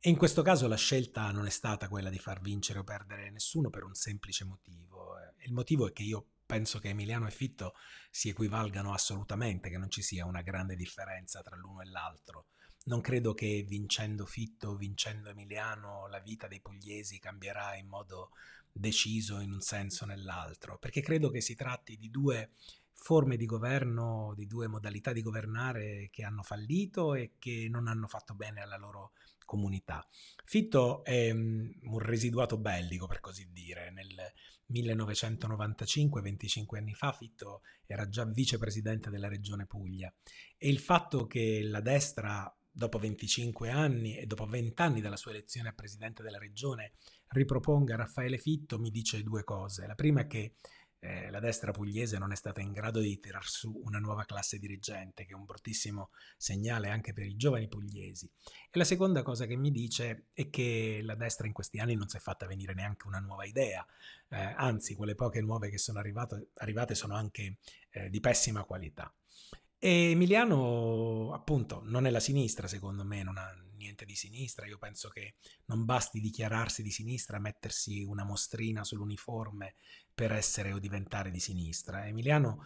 E 0.00 0.10
in 0.10 0.16
questo 0.16 0.42
caso 0.42 0.68
la 0.68 0.76
scelta 0.76 1.30
non 1.30 1.46
è 1.46 1.50
stata 1.50 1.88
quella 1.88 2.08
di 2.08 2.18
far 2.18 2.40
vincere 2.40 2.78
o 2.78 2.84
perdere 2.84 3.30
nessuno 3.30 3.68
per 3.68 3.84
un 3.84 3.94
semplice 3.94 4.44
motivo. 4.44 5.18
Eh, 5.18 5.46
il 5.46 5.52
motivo 5.52 5.88
è 5.88 5.92
che 5.92 6.02
io 6.02 6.26
penso 6.46 6.78
che 6.78 6.88
Emiliano 6.88 7.26
e 7.26 7.30
Fitto 7.30 7.74
si 8.10 8.28
equivalgano 8.28 8.92
assolutamente, 8.92 9.68
che 9.68 9.76
non 9.76 9.90
ci 9.90 10.02
sia 10.02 10.24
una 10.24 10.42
grande 10.42 10.76
differenza 10.76 11.42
tra 11.42 11.56
l'uno 11.56 11.82
e 11.82 11.86
l'altro. 11.86 12.46
Non 12.88 13.02
credo 13.02 13.34
che 13.34 13.66
vincendo 13.68 14.24
Fitto 14.24 14.74
vincendo 14.74 15.28
Emiliano 15.28 16.06
la 16.08 16.20
vita 16.20 16.48
dei 16.48 16.62
pugliesi 16.62 17.18
cambierà 17.18 17.76
in 17.76 17.86
modo 17.86 18.30
deciso 18.72 19.40
in 19.40 19.52
un 19.52 19.60
senso 19.60 20.04
o 20.04 20.06
nell'altro, 20.06 20.78
perché 20.78 21.02
credo 21.02 21.28
che 21.28 21.42
si 21.42 21.54
tratti 21.54 21.98
di 21.98 22.08
due 22.08 22.52
forme 22.94 23.36
di 23.36 23.44
governo, 23.44 24.32
di 24.34 24.46
due 24.46 24.68
modalità 24.68 25.12
di 25.12 25.20
governare 25.20 26.08
che 26.10 26.24
hanno 26.24 26.42
fallito 26.42 27.14
e 27.14 27.32
che 27.38 27.68
non 27.70 27.88
hanno 27.88 28.06
fatto 28.06 28.34
bene 28.34 28.62
alla 28.62 28.78
loro 28.78 29.12
comunità. 29.44 30.06
Fitto 30.44 31.04
è 31.04 31.30
mm, 31.30 31.70
un 31.82 31.98
residuato 31.98 32.56
bellico, 32.56 33.06
per 33.06 33.20
così 33.20 33.50
dire. 33.52 33.90
Nel 33.90 34.14
1995, 34.66 36.20
25 36.20 36.78
anni 36.78 36.94
fa, 36.94 37.12
Fitto 37.12 37.62
era 37.86 38.08
già 38.08 38.24
vicepresidente 38.24 39.10
della 39.10 39.28
regione 39.28 39.66
Puglia 39.66 40.12
e 40.56 40.68
il 40.68 40.78
fatto 40.78 41.26
che 41.26 41.62
la 41.62 41.80
destra, 41.80 42.54
dopo 42.78 42.98
25 42.98 43.70
anni 43.70 44.16
e 44.16 44.26
dopo 44.26 44.46
20 44.46 44.80
anni 44.82 45.00
dalla 45.00 45.16
sua 45.16 45.32
elezione 45.32 45.68
a 45.68 45.72
presidente 45.72 46.22
della 46.22 46.38
regione, 46.38 46.92
riproponga 47.30 47.96
Raffaele 47.96 48.38
Fitto 48.38 48.78
mi 48.78 48.90
dice 48.90 49.24
due 49.24 49.42
cose. 49.42 49.84
La 49.88 49.96
prima 49.96 50.20
è 50.20 50.26
che 50.28 50.54
eh, 51.00 51.28
la 51.30 51.40
destra 51.40 51.72
pugliese 51.72 52.18
non 52.18 52.30
è 52.30 52.36
stata 52.36 52.60
in 52.60 52.70
grado 52.70 53.00
di 53.00 53.18
tirar 53.18 53.44
su 53.44 53.80
una 53.84 53.98
nuova 53.98 54.24
classe 54.24 54.58
dirigente, 54.58 55.24
che 55.24 55.32
è 55.32 55.34
un 55.34 55.44
bruttissimo 55.44 56.10
segnale 56.36 56.88
anche 56.88 57.12
per 57.12 57.26
i 57.26 57.34
giovani 57.34 57.66
pugliesi. 57.66 58.30
E 58.70 58.78
la 58.78 58.84
seconda 58.84 59.22
cosa 59.22 59.46
che 59.46 59.56
mi 59.56 59.72
dice 59.72 60.28
è 60.32 60.48
che 60.48 61.00
la 61.02 61.16
destra 61.16 61.48
in 61.48 61.52
questi 61.52 61.80
anni 61.80 61.96
non 61.96 62.08
si 62.08 62.16
è 62.16 62.20
fatta 62.20 62.46
venire 62.46 62.74
neanche 62.74 63.08
una 63.08 63.18
nuova 63.18 63.44
idea, 63.44 63.84
eh, 64.28 64.36
anzi 64.56 64.94
quelle 64.94 65.16
poche 65.16 65.40
nuove 65.40 65.68
che 65.68 65.78
sono 65.78 65.98
arrivate, 65.98 66.50
arrivate 66.58 66.94
sono 66.94 67.16
anche 67.16 67.58
eh, 67.90 68.08
di 68.08 68.20
pessima 68.20 68.62
qualità. 68.62 69.12
E 69.80 70.10
Emiliano, 70.10 71.32
appunto, 71.32 71.82
non 71.84 72.06
è 72.06 72.10
la 72.10 72.18
sinistra, 72.18 72.66
secondo 72.66 73.04
me, 73.04 73.22
non 73.22 73.38
ha 73.38 73.54
niente 73.76 74.04
di 74.04 74.16
sinistra. 74.16 74.66
Io 74.66 74.76
penso 74.76 75.08
che 75.08 75.36
non 75.66 75.84
basti 75.84 76.20
dichiararsi 76.20 76.82
di 76.82 76.90
sinistra, 76.90 77.38
mettersi 77.38 78.02
una 78.02 78.24
mostrina 78.24 78.82
sull'uniforme 78.82 79.76
per 80.12 80.32
essere 80.32 80.72
o 80.72 80.80
diventare 80.80 81.30
di 81.30 81.38
sinistra. 81.38 82.06
Emiliano 82.06 82.64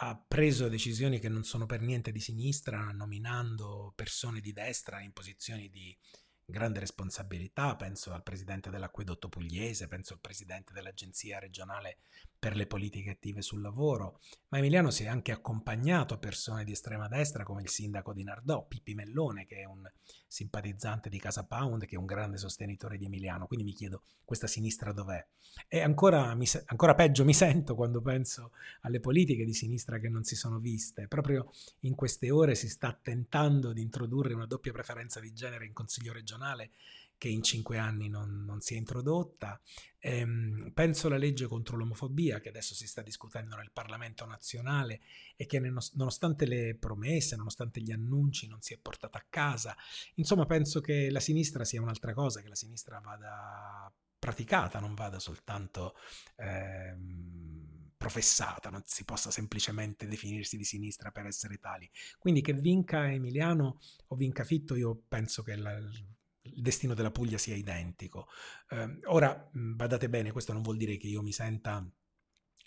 ha 0.00 0.16
preso 0.16 0.68
decisioni 0.68 1.18
che 1.18 1.28
non 1.28 1.44
sono 1.44 1.66
per 1.66 1.80
niente 1.80 2.10
di 2.10 2.20
sinistra, 2.20 2.90
nominando 2.92 3.92
persone 3.94 4.40
di 4.40 4.52
destra 4.52 5.00
in 5.00 5.12
posizioni 5.12 5.68
di 5.68 5.96
grande 6.46 6.78
responsabilità, 6.78 7.74
penso 7.74 8.12
al 8.12 8.22
presidente 8.22 8.70
dell'acquedotto 8.70 9.28
pugliese, 9.28 9.88
penso 9.88 10.12
al 10.12 10.20
presidente 10.20 10.72
dell'agenzia 10.72 11.40
regionale 11.40 11.98
per 12.38 12.54
le 12.54 12.66
politiche 12.66 13.10
attive 13.10 13.42
sul 13.42 13.60
lavoro, 13.60 14.20
ma 14.48 14.58
Emiliano 14.58 14.90
si 14.90 15.02
è 15.02 15.08
anche 15.08 15.32
accompagnato 15.32 16.14
a 16.14 16.18
persone 16.18 16.64
di 16.64 16.70
estrema 16.70 17.08
destra 17.08 17.42
come 17.42 17.62
il 17.62 17.68
sindaco 17.68 18.12
di 18.12 18.22
Nardò, 18.22 18.64
Pippi 18.66 18.94
Mellone, 18.94 19.46
che 19.46 19.56
è 19.56 19.64
un 19.64 19.90
simpatizzante 20.28 21.08
di 21.08 21.18
Casa 21.18 21.44
Pound, 21.44 21.86
che 21.86 21.96
è 21.96 21.98
un 21.98 22.06
grande 22.06 22.38
sostenitore 22.38 22.98
di 22.98 23.06
Emiliano, 23.06 23.46
quindi 23.46 23.64
mi 23.64 23.72
chiedo, 23.72 24.02
questa 24.24 24.46
sinistra 24.46 24.92
dov'è? 24.92 25.24
E 25.68 25.80
ancora, 25.80 26.34
mi, 26.34 26.46
ancora 26.66 26.94
peggio 26.94 27.24
mi 27.24 27.32
sento 27.34 27.74
quando 27.74 28.00
penso 28.00 28.52
alle 28.82 29.00
politiche 29.00 29.44
di 29.44 29.54
sinistra 29.54 29.98
che 29.98 30.08
non 30.08 30.22
si 30.22 30.36
sono 30.36 30.58
viste. 30.58 31.08
Proprio 31.08 31.50
in 31.80 31.94
queste 31.94 32.30
ore 32.30 32.54
si 32.54 32.68
sta 32.68 32.96
tentando 33.00 33.72
di 33.72 33.82
introdurre 33.82 34.34
una 34.34 34.46
doppia 34.46 34.72
preferenza 34.72 35.18
di 35.18 35.32
genere 35.32 35.66
in 35.66 35.72
Consiglio 35.72 36.12
regionale 36.12 36.35
che 37.18 37.28
in 37.28 37.42
cinque 37.42 37.78
anni 37.78 38.08
non, 38.08 38.44
non 38.44 38.60
si 38.60 38.74
è 38.74 38.76
introdotta. 38.76 39.60
Ehm, 39.98 40.70
penso 40.74 41.06
alla 41.06 41.16
legge 41.16 41.46
contro 41.46 41.76
l'omofobia 41.76 42.40
che 42.40 42.50
adesso 42.50 42.74
si 42.74 42.86
sta 42.86 43.02
discutendo 43.02 43.56
nel 43.56 43.72
Parlamento 43.72 44.24
nazionale 44.26 45.00
e 45.34 45.46
che 45.46 45.58
nonostante 45.58 46.46
le 46.46 46.76
promesse, 46.78 47.36
nonostante 47.36 47.80
gli 47.80 47.92
annunci 47.92 48.46
non 48.46 48.60
si 48.60 48.74
è 48.74 48.78
portata 48.78 49.18
a 49.18 49.26
casa. 49.28 49.76
Insomma, 50.14 50.46
penso 50.46 50.80
che 50.80 51.10
la 51.10 51.20
sinistra 51.20 51.64
sia 51.64 51.80
un'altra 51.80 52.12
cosa, 52.12 52.40
che 52.40 52.48
la 52.48 52.54
sinistra 52.54 53.00
vada 53.00 53.92
praticata, 54.18 54.78
non 54.80 54.94
vada 54.94 55.18
soltanto 55.18 55.94
ehm, 56.36 57.92
professata, 57.96 58.70
non 58.70 58.82
si 58.84 59.04
possa 59.04 59.30
semplicemente 59.30 60.06
definirsi 60.06 60.56
di 60.56 60.64
sinistra 60.64 61.10
per 61.10 61.26
essere 61.26 61.58
tali. 61.58 61.90
Quindi 62.18 62.42
che 62.42 62.52
vinca 62.52 63.10
Emiliano 63.10 63.80
o 64.08 64.16
vinca 64.16 64.44
Fitto, 64.44 64.74
io 64.74 65.02
penso 65.08 65.42
che 65.42 65.56
la, 65.56 65.78
il 66.56 66.62
destino 66.62 66.94
della 66.94 67.10
Puglia 67.10 67.38
sia 67.38 67.54
identico. 67.54 68.28
Eh, 68.70 68.98
ora, 69.04 69.48
badate 69.52 70.08
bene, 70.08 70.32
questo 70.32 70.52
non 70.52 70.62
vuol 70.62 70.76
dire 70.76 70.96
che 70.96 71.06
io 71.06 71.22
mi 71.22 71.32
senta 71.32 71.86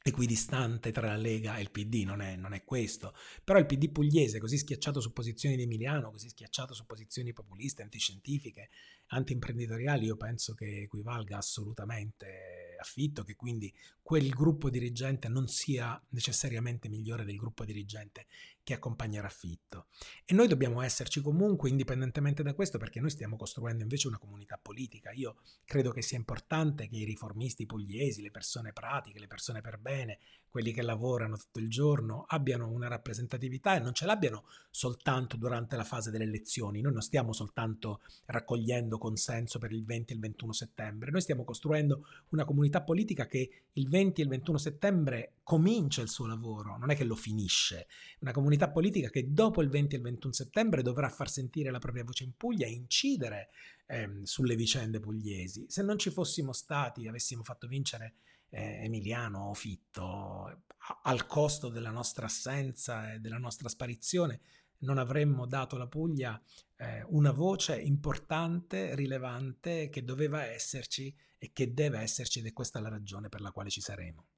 equidistante 0.01 0.91
tra 0.91 1.08
la 1.08 1.17
Lega 1.17 1.58
e 1.58 1.62
il 1.62 1.72
PD, 1.72 2.03
non 2.05 2.22
è, 2.22 2.36
non 2.36 2.53
è, 2.53 2.63
questo. 2.63 3.13
Però 3.43 3.60
il 3.60 3.65
PD 3.65 3.91
pugliese, 3.91 4.39
così 4.39 4.58
schiacciato 4.58 5.01
su 5.01 5.12
posizioni 5.12 5.55
di 5.55 5.63
Emiliano, 5.63 6.12
così 6.12 6.29
schiacciato 6.29 6.74
su 6.74 6.86
posizioni 6.86 7.34
populiste, 7.34 7.81
antiscientifiche, 7.81 8.69
antiimprenditoriali, 9.08 10.05
io 10.05 10.15
penso 10.15 10.53
che 10.53 10.84
equivalga 10.84 11.38
assolutamente 11.38 12.77
a 12.79 12.84
Fitto, 12.84 13.24
che 13.24 13.36
quindi 13.36 13.74
quel 14.01 14.29
gruppo 14.29 14.69
dirigente 14.69 15.27
non 15.27 15.48
sia 15.48 16.01
necessariamente 16.10 16.88
migliore 16.88 17.25
del 17.25 17.36
gruppo 17.36 17.65
dirigente 17.65 18.27
che 18.69 18.75
accompagnerà 18.75 19.29
Fitto. 19.29 19.88
E 20.25 20.35
noi 20.35 20.47
dobbiamo 20.47 20.81
esserci 20.81 21.21
comunque, 21.21 21.69
indipendentemente 21.69 22.43
da 22.43 22.53
questo, 22.53 22.77
perché 22.77 22.99
noi 22.99 23.09
stiamo 23.09 23.35
costruendo 23.35 23.81
invece 23.81 24.07
una 24.07 24.19
comunità 24.19 24.59
politica. 24.61 25.11
Io 25.11 25.38
credo 25.65 25.89
che 25.91 26.03
sia 26.03 26.17
importante 26.17 26.88
che 26.88 26.97
i 26.97 27.03
riformisti 27.03 27.65
pugliesi, 27.65 28.21
le 28.21 28.29
persone 28.29 28.71
pratiche, 28.71 29.17
le 29.17 29.25
persone 29.25 29.61
per 29.61 29.79
bene, 29.79 30.19
quelli 30.49 30.71
che 30.71 30.81
lavorano 30.81 31.38
tutto 31.38 31.59
il 31.59 31.69
giorno, 31.69 32.25
abbiano 32.27 32.69
una 32.69 32.88
rappresentatività 32.88 33.75
e 33.75 33.79
non 33.79 33.93
ce 33.93 34.05
l'abbiano 34.05 34.45
soltanto 34.71 35.38
durante 35.38 35.75
la 35.75 35.83
fase 35.83 36.11
delle 36.11 36.23
elezioni. 36.23 36.81
Noi 36.81 36.93
non 36.93 37.01
stiamo 37.01 37.33
soltanto 37.33 38.01
raccogliendo 38.25 38.97
consenso 38.97 39.59
per 39.59 39.71
il 39.71 39.85
20 39.85 40.11
e 40.11 40.15
il 40.15 40.21
21 40.21 40.51
settembre, 40.53 41.11
noi 41.11 41.21
stiamo 41.21 41.43
costruendo 41.43 42.05
una 42.29 42.45
comunità 42.45 42.81
politica 42.81 43.27
che 43.27 43.65
il 43.73 43.88
20 43.88 44.21
e 44.21 44.23
il 44.23 44.29
21 44.29 44.57
settembre 44.57 45.33
comincia 45.43 46.01
il 46.01 46.09
suo 46.09 46.25
lavoro, 46.25 46.77
non 46.77 46.89
è 46.89 46.95
che 46.95 47.03
lo 47.03 47.15
finisce. 47.15 47.88
Una 48.19 48.31
comunità 48.31 48.58
politica 48.67 49.09
che 49.09 49.31
dopo 49.31 49.61
il 49.61 49.69
20 49.69 49.95
e 49.95 49.97
il 49.97 50.03
21 50.03 50.33
settembre 50.33 50.81
dovrà 50.81 51.07
far 51.09 51.29
sentire 51.29 51.71
la 51.71 51.79
propria 51.79 52.03
voce 52.03 52.25
in 52.25 52.33
Puglia 52.35 52.65
e 52.65 52.71
incidere 52.71 53.49
ehm, 53.85 54.23
sulle 54.23 54.55
vicende 54.55 54.99
pugliesi. 54.99 55.65
Se 55.69 55.81
non 55.81 55.97
ci 55.97 56.09
fossimo 56.09 56.51
stati, 56.51 57.07
avessimo 57.07 57.43
fatto 57.43 57.67
vincere 57.67 58.15
eh, 58.49 58.83
Emiliano 58.83 59.49
o 59.49 59.53
Fitto, 59.53 60.63
al 61.03 61.25
costo 61.25 61.69
della 61.69 61.91
nostra 61.91 62.25
assenza 62.25 63.13
e 63.13 63.19
della 63.19 63.37
nostra 63.37 63.69
sparizione, 63.69 64.41
non 64.79 64.97
avremmo 64.97 65.45
dato 65.45 65.75
alla 65.75 65.87
Puglia 65.87 66.41
eh, 66.77 67.03
una 67.09 67.31
voce 67.31 67.79
importante, 67.79 68.95
rilevante, 68.95 69.89
che 69.89 70.03
doveva 70.03 70.45
esserci 70.45 71.13
e 71.37 71.51
che 71.53 71.73
deve 71.73 71.99
esserci 71.99 72.39
ed 72.39 72.47
è 72.47 72.53
questa 72.53 72.79
la 72.79 72.89
ragione 72.89 73.29
per 73.29 73.41
la 73.41 73.51
quale 73.51 73.69
ci 73.69 73.81
saremo. 73.81 74.28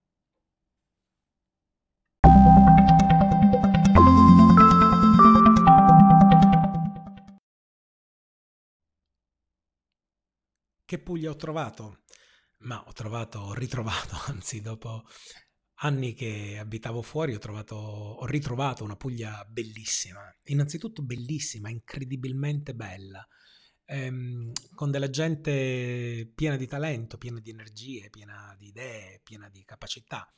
Che 10.92 11.00
Puglia 11.00 11.30
ho 11.30 11.38
trovato? 11.38 12.02
Ma 12.64 12.84
ho 12.86 12.92
trovato, 12.92 13.40
ho 13.40 13.54
ritrovato, 13.54 14.14
anzi 14.28 14.60
dopo 14.60 15.06
anni 15.76 16.14
che 16.14 16.58
abitavo 16.60 17.02
fuori 17.02 17.34
ho, 17.34 17.38
trovato, 17.38 17.78
ho 17.78 18.26
ritrovato 18.26 18.84
una 18.84 18.98
Puglia 18.98 19.46
bellissima, 19.48 20.20
innanzitutto 20.48 21.02
bellissima, 21.02 21.70
incredibilmente 21.70 22.76
bella, 22.76 23.26
ehm, 23.86 24.52
con 24.76 24.92
della 24.92 25.10
gente 25.10 26.30
piena 26.36 26.58
di 26.58 26.68
talento, 26.68 27.18
piena 27.18 27.40
di 27.40 27.52
energie, 27.52 28.10
piena 28.10 28.54
di 28.60 28.68
idee, 28.68 29.22
piena 29.24 29.48
di 29.48 29.64
capacità. 29.64 30.30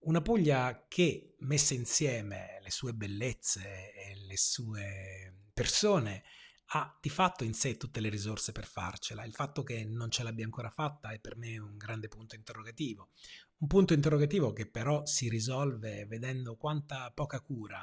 Una 0.00 0.20
Puglia 0.20 0.84
che, 0.86 1.34
messe 1.38 1.72
insieme 1.72 2.58
le 2.60 2.70
sue 2.70 2.92
bellezze 2.92 3.94
e 3.94 4.16
le 4.26 4.36
sue 4.36 5.46
persone, 5.54 6.24
ha 6.70 6.98
di 7.00 7.08
fatto 7.08 7.44
in 7.44 7.54
sé 7.54 7.76
tutte 7.76 8.00
le 8.00 8.08
risorse 8.08 8.52
per 8.52 8.66
farcela. 8.66 9.24
Il 9.24 9.32
fatto 9.32 9.62
che 9.62 9.84
non 9.84 10.10
ce 10.10 10.22
l'abbia 10.22 10.44
ancora 10.44 10.70
fatta 10.70 11.10
è 11.10 11.18
per 11.18 11.36
me 11.36 11.58
un 11.58 11.76
grande 11.76 12.08
punto 12.08 12.34
interrogativo. 12.34 13.10
Un 13.58 13.68
punto 13.68 13.94
interrogativo 13.94 14.52
che 14.52 14.68
però 14.68 15.06
si 15.06 15.28
risolve 15.28 16.04
vedendo 16.06 16.56
quanta 16.56 17.10
poca 17.12 17.40
cura 17.40 17.78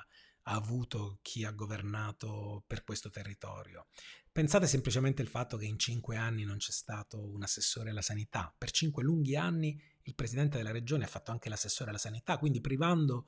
ha 0.48 0.54
avuto 0.54 1.18
chi 1.22 1.44
ha 1.44 1.52
governato 1.52 2.64
per 2.68 2.84
questo 2.84 3.10
territorio. 3.10 3.88
Pensate 4.32 4.68
semplicemente 4.68 5.22
al 5.22 5.28
fatto 5.28 5.58
che 5.58 5.66
in 5.66 5.80
cinque 5.80 6.18
anni 6.18 6.44
non 6.44 6.58
c'è 6.58 6.72
stato 6.72 7.20
un 7.20 7.42
assessore 7.42 7.90
alla 7.90 8.02
sanità. 8.02 8.54
Per 8.56 8.70
cinque 8.70 9.04
lunghi 9.04 9.36
anni 9.36 9.82
il 10.04 10.14
presidente 10.14 10.58
della 10.58 10.72
regione 10.72 11.06
ha 11.06 11.08
fatto 11.08 11.32
anche 11.32 11.50
l'assessore 11.50 11.90
alla 11.90 11.98
sanità, 11.98 12.38
quindi 12.38 12.62
privando 12.62 13.28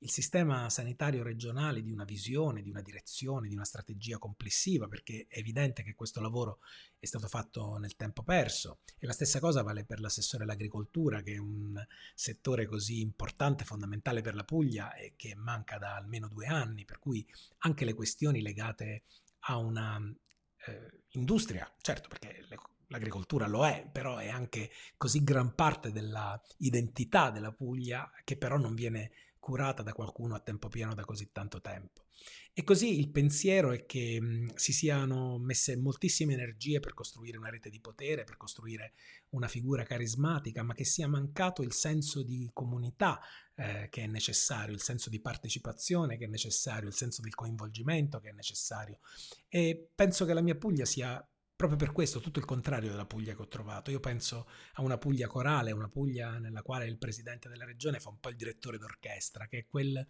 il 0.00 0.10
sistema 0.10 0.68
sanitario 0.68 1.22
regionale 1.22 1.82
di 1.82 1.90
una 1.90 2.04
visione, 2.04 2.62
di 2.62 2.68
una 2.68 2.82
direzione, 2.82 3.48
di 3.48 3.54
una 3.54 3.64
strategia 3.64 4.18
complessiva, 4.18 4.88
perché 4.88 5.26
è 5.28 5.38
evidente 5.38 5.82
che 5.82 5.94
questo 5.94 6.20
lavoro 6.20 6.58
è 6.98 7.06
stato 7.06 7.28
fatto 7.28 7.76
nel 7.78 7.96
tempo 7.96 8.22
perso. 8.22 8.80
E 8.98 9.06
la 9.06 9.12
stessa 9.12 9.40
cosa 9.40 9.62
vale 9.62 9.84
per 9.84 10.00
l'assessore 10.00 10.44
all'agricoltura, 10.44 11.22
che 11.22 11.34
è 11.34 11.38
un 11.38 11.82
settore 12.14 12.66
così 12.66 13.00
importante, 13.00 13.64
fondamentale 13.64 14.20
per 14.20 14.34
la 14.34 14.44
Puglia 14.44 14.92
e 14.94 15.14
che 15.16 15.34
manca 15.34 15.78
da 15.78 15.96
almeno 15.96 16.28
due 16.28 16.46
anni, 16.46 16.84
per 16.84 16.98
cui 16.98 17.26
anche 17.58 17.84
le 17.84 17.94
questioni 17.94 18.42
legate 18.42 19.04
a 19.48 19.56
una 19.56 19.98
eh, 20.66 21.04
industria, 21.10 21.72
certo 21.80 22.08
perché 22.08 22.44
le, 22.48 22.58
l'agricoltura 22.88 23.46
lo 23.46 23.66
è, 23.66 23.88
però 23.90 24.18
è 24.18 24.28
anche 24.28 24.70
così 24.96 25.24
gran 25.24 25.54
parte 25.54 25.90
dell'identità 25.90 27.30
della 27.30 27.52
Puglia 27.52 28.10
che 28.24 28.36
però 28.36 28.58
non 28.58 28.74
viene 28.74 29.10
curata 29.46 29.84
da 29.84 29.92
qualcuno 29.92 30.34
a 30.34 30.40
tempo 30.40 30.66
pieno 30.66 30.92
da 30.92 31.04
così 31.04 31.30
tanto 31.30 31.60
tempo. 31.60 32.06
E 32.52 32.64
così 32.64 32.98
il 32.98 33.10
pensiero 33.10 33.70
è 33.70 33.86
che 33.86 34.20
mh, 34.20 34.54
si 34.56 34.72
siano 34.72 35.38
messe 35.38 35.76
moltissime 35.76 36.32
energie 36.32 36.80
per 36.80 36.94
costruire 36.94 37.38
una 37.38 37.48
rete 37.48 37.70
di 37.70 37.78
potere, 37.78 38.24
per 38.24 38.36
costruire 38.36 38.94
una 39.30 39.46
figura 39.46 39.84
carismatica, 39.84 40.64
ma 40.64 40.74
che 40.74 40.84
sia 40.84 41.06
mancato 41.06 41.62
il 41.62 41.72
senso 41.72 42.24
di 42.24 42.50
comunità 42.52 43.20
eh, 43.54 43.86
che 43.88 44.02
è 44.02 44.06
necessario, 44.08 44.74
il 44.74 44.82
senso 44.82 45.10
di 45.10 45.20
partecipazione 45.20 46.16
che 46.16 46.24
è 46.24 46.28
necessario, 46.28 46.88
il 46.88 46.96
senso 46.96 47.22
del 47.22 47.36
coinvolgimento 47.36 48.18
che 48.18 48.30
è 48.30 48.32
necessario. 48.32 48.98
E 49.46 49.90
penso 49.94 50.24
che 50.24 50.34
la 50.34 50.42
mia 50.42 50.56
Puglia 50.56 50.86
sia 50.86 51.24
proprio 51.56 51.78
per 51.78 51.92
questo 51.92 52.20
tutto 52.20 52.38
il 52.38 52.44
contrario 52.44 52.90
della 52.90 53.06
Puglia 53.06 53.34
che 53.34 53.42
ho 53.42 53.48
trovato. 53.48 53.90
Io 53.90 54.00
penso 54.00 54.46
a 54.74 54.82
una 54.82 54.98
Puglia 54.98 55.26
corale, 55.26 55.72
una 55.72 55.88
Puglia 55.88 56.38
nella 56.38 56.62
quale 56.62 56.86
il 56.86 56.98
presidente 56.98 57.48
della 57.48 57.64
regione 57.64 57.98
fa 57.98 58.10
un 58.10 58.20
po' 58.20 58.28
il 58.28 58.36
direttore 58.36 58.78
d'orchestra, 58.78 59.46
che 59.48 59.58
è 59.58 59.66
quel 59.66 60.06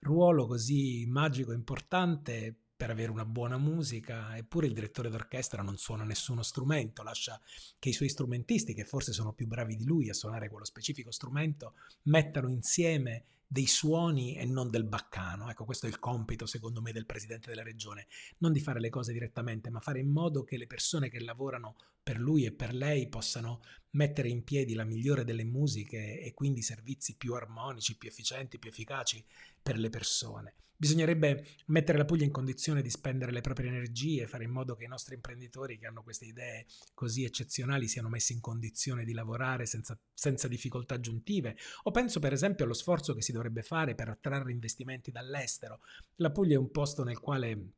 ruolo 0.00 0.46
così 0.46 1.06
magico 1.06 1.52
e 1.52 1.54
importante 1.54 2.56
per 2.80 2.90
avere 2.90 3.10
una 3.10 3.26
buona 3.26 3.58
musica, 3.58 4.36
eppure 4.38 4.66
il 4.66 4.72
direttore 4.72 5.10
d'orchestra 5.10 5.62
non 5.62 5.76
suona 5.76 6.02
nessuno 6.02 6.42
strumento, 6.42 7.02
lascia 7.02 7.38
che 7.78 7.90
i 7.90 7.92
suoi 7.92 8.08
strumentisti, 8.08 8.72
che 8.72 8.86
forse 8.86 9.12
sono 9.12 9.34
più 9.34 9.46
bravi 9.46 9.76
di 9.76 9.84
lui 9.84 10.08
a 10.08 10.14
suonare 10.14 10.48
quello 10.48 10.64
specifico 10.64 11.10
strumento, 11.10 11.74
mettano 12.04 12.48
insieme 12.48 13.26
dei 13.52 13.66
suoni 13.66 14.36
e 14.36 14.44
non 14.44 14.70
del 14.70 14.84
baccano. 14.84 15.50
Ecco, 15.50 15.64
questo 15.64 15.86
è 15.86 15.88
il 15.88 15.98
compito, 15.98 16.46
secondo 16.46 16.80
me, 16.80 16.92
del 16.92 17.04
presidente 17.04 17.48
della 17.50 17.64
regione, 17.64 18.06
non 18.38 18.52
di 18.52 18.60
fare 18.60 18.78
le 18.78 18.90
cose 18.90 19.12
direttamente, 19.12 19.70
ma 19.70 19.80
fare 19.80 19.98
in 19.98 20.08
modo 20.08 20.44
che 20.44 20.56
le 20.56 20.68
persone 20.68 21.08
che 21.08 21.18
lavorano 21.18 21.74
per 22.00 22.20
lui 22.20 22.44
e 22.44 22.52
per 22.52 22.72
lei 22.72 23.08
possano 23.08 23.60
mettere 23.92 24.28
in 24.28 24.44
piedi 24.44 24.74
la 24.74 24.84
migliore 24.84 25.24
delle 25.24 25.44
musiche 25.44 26.20
e 26.20 26.32
quindi 26.34 26.62
servizi 26.62 27.16
più 27.16 27.34
armonici, 27.34 27.96
più 27.96 28.08
efficienti, 28.08 28.58
più 28.58 28.70
efficaci 28.70 29.24
per 29.62 29.78
le 29.78 29.90
persone. 29.90 30.54
Bisognerebbe 30.80 31.44
mettere 31.66 31.98
la 31.98 32.06
Puglia 32.06 32.24
in 32.24 32.30
condizione 32.30 32.80
di 32.80 32.88
spendere 32.88 33.32
le 33.32 33.42
proprie 33.42 33.68
energie, 33.68 34.26
fare 34.26 34.44
in 34.44 34.50
modo 34.50 34.76
che 34.76 34.84
i 34.84 34.88
nostri 34.88 35.14
imprenditori 35.14 35.76
che 35.76 35.86
hanno 35.86 36.02
queste 36.02 36.24
idee 36.24 36.64
così 36.94 37.22
eccezionali 37.22 37.86
siano 37.86 38.08
messi 38.08 38.32
in 38.32 38.40
condizione 38.40 39.04
di 39.04 39.12
lavorare 39.12 39.66
senza, 39.66 40.00
senza 40.14 40.48
difficoltà 40.48 40.94
aggiuntive. 40.94 41.54
O 41.82 41.90
penso 41.90 42.18
per 42.18 42.32
esempio 42.32 42.64
allo 42.64 42.72
sforzo 42.72 43.12
che 43.12 43.20
si 43.20 43.30
dovrebbe 43.30 43.62
fare 43.62 43.94
per 43.94 44.08
attrarre 44.08 44.52
investimenti 44.52 45.10
dall'estero. 45.10 45.80
La 46.16 46.30
Puglia 46.30 46.54
è 46.54 46.58
un 46.58 46.70
posto 46.70 47.04
nel 47.04 47.20
quale 47.20 47.72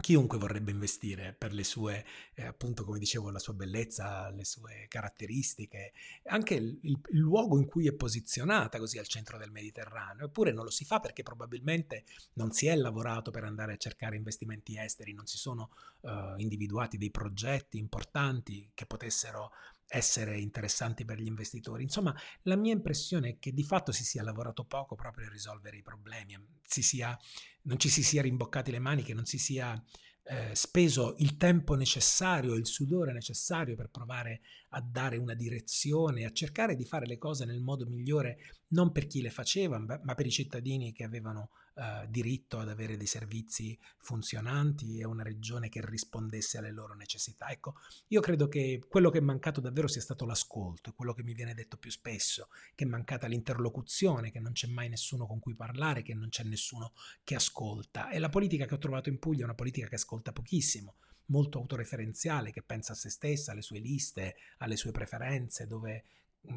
Chiunque 0.00 0.38
vorrebbe 0.38 0.70
investire 0.70 1.34
per 1.36 1.52
le 1.52 1.64
sue, 1.64 2.04
eh, 2.34 2.44
appunto 2.44 2.84
come 2.84 3.00
dicevo, 3.00 3.30
la 3.30 3.40
sua 3.40 3.52
bellezza, 3.52 4.30
le 4.30 4.44
sue 4.44 4.86
caratteristiche, 4.88 5.92
anche 6.26 6.54
il, 6.54 6.78
il, 6.82 7.00
luogo 7.18 7.58
in 7.58 7.66
cui 7.66 7.88
è 7.88 7.92
posizionata 7.92 8.78
così 8.78 8.98
al 8.98 9.08
centro 9.08 9.38
del 9.38 9.50
Mediterraneo, 9.50 10.26
eppure 10.26 10.52
non 10.52 10.64
lo 10.64 10.70
si 10.70 10.84
fa 10.84 11.00
perché 11.00 11.24
probabilmente 11.24 12.04
non 12.34 12.52
si 12.52 12.68
è 12.68 12.76
lavorato 12.76 13.32
per 13.32 13.42
andare 13.42 13.72
a 13.72 13.76
cercare 13.76 14.14
investimenti 14.14 14.78
esteri, 14.78 15.12
non 15.12 15.26
si 15.26 15.36
sono 15.36 15.72
uh, 16.02 16.38
individuati 16.38 16.96
dei 16.96 17.10
progetti 17.10 17.76
importanti 17.78 18.70
che 18.74 18.86
potessero 18.86 19.50
essere 19.88 20.38
interessanti 20.38 21.04
per 21.04 21.18
gli 21.18 21.26
investitori. 21.26 21.82
Insomma, 21.82 22.14
la 22.42 22.56
mia 22.56 22.72
impressione 22.72 23.30
è 23.30 23.38
che 23.38 23.52
di 23.52 23.64
fatto 23.64 23.90
si 23.90 24.04
sia 24.04 24.22
lavorato 24.22 24.64
poco 24.64 24.94
proprio 24.94 25.26
a 25.26 25.30
risolvere 25.30 25.78
i 25.78 25.82
problemi, 25.82 26.38
si 26.62 26.82
sia, 26.82 27.18
non 27.62 27.78
ci 27.78 27.88
si 27.88 28.02
sia 28.02 28.22
rimboccati 28.22 28.70
le 28.70 28.78
mani, 28.78 29.02
che 29.02 29.14
non 29.14 29.24
si 29.24 29.38
sia 29.38 29.82
eh, 30.24 30.54
speso 30.54 31.14
il 31.18 31.36
tempo 31.38 31.74
necessario, 31.74 32.54
il 32.54 32.66
sudore 32.66 33.12
necessario 33.12 33.74
per 33.76 33.88
provare 33.88 34.42
a 34.70 34.80
dare 34.80 35.16
una 35.16 35.34
direzione, 35.34 36.24
a 36.24 36.32
cercare 36.32 36.76
di 36.76 36.84
fare 36.84 37.06
le 37.06 37.18
cose 37.18 37.44
nel 37.44 37.60
modo 37.60 37.86
migliore, 37.86 38.38
non 38.68 38.92
per 38.92 39.06
chi 39.06 39.22
le 39.22 39.30
faceva, 39.30 39.78
ma 39.78 40.14
per 40.14 40.26
i 40.26 40.30
cittadini 40.30 40.92
che 40.92 41.04
avevano 41.04 41.50
eh, 41.74 42.06
diritto 42.08 42.58
ad 42.58 42.68
avere 42.68 42.96
dei 42.96 43.06
servizi 43.06 43.78
funzionanti 43.98 44.98
e 44.98 45.04
una 45.04 45.22
regione 45.22 45.68
che 45.68 45.80
rispondesse 45.84 46.58
alle 46.58 46.72
loro 46.72 46.94
necessità. 46.94 47.48
Ecco, 47.50 47.74
io 48.08 48.20
credo 48.20 48.48
che 48.48 48.82
quello 48.88 49.10
che 49.10 49.18
è 49.18 49.22
mancato 49.22 49.60
davvero 49.60 49.86
sia 49.86 50.00
stato 50.00 50.26
l'ascolto, 50.26 50.92
quello 50.92 51.14
che 51.14 51.22
mi 51.22 51.34
viene 51.34 51.54
detto 51.54 51.76
più 51.76 51.92
spesso, 51.92 52.48
che 52.74 52.84
è 52.84 52.88
mancata 52.88 53.28
l'interlocuzione, 53.28 54.32
che 54.32 54.40
non 54.40 54.52
c'è 54.52 54.66
mai 54.66 54.88
nessuno 54.88 55.26
con 55.26 55.38
cui 55.38 55.54
parlare, 55.54 56.02
che 56.02 56.14
non 56.14 56.28
c'è 56.30 56.42
nessuno 56.42 56.94
che 57.22 57.36
ascolta. 57.36 58.10
E 58.10 58.18
la 58.18 58.28
politica 58.28 58.66
che 58.66 58.74
ho 58.74 58.78
trovato 58.78 59.08
in 59.08 59.20
Puglia 59.20 59.42
è 59.42 59.44
una 59.44 59.54
politica 59.54 59.86
che 59.86 59.94
ascolta 59.94 60.32
pochissimo 60.32 60.96
molto 61.28 61.58
autoreferenziale, 61.58 62.52
che 62.52 62.62
pensa 62.62 62.92
a 62.92 62.96
se 62.96 63.10
stessa, 63.10 63.52
alle 63.52 63.62
sue 63.62 63.78
liste, 63.78 64.36
alle 64.58 64.76
sue 64.76 64.92
preferenze, 64.92 65.66
dove 65.66 66.04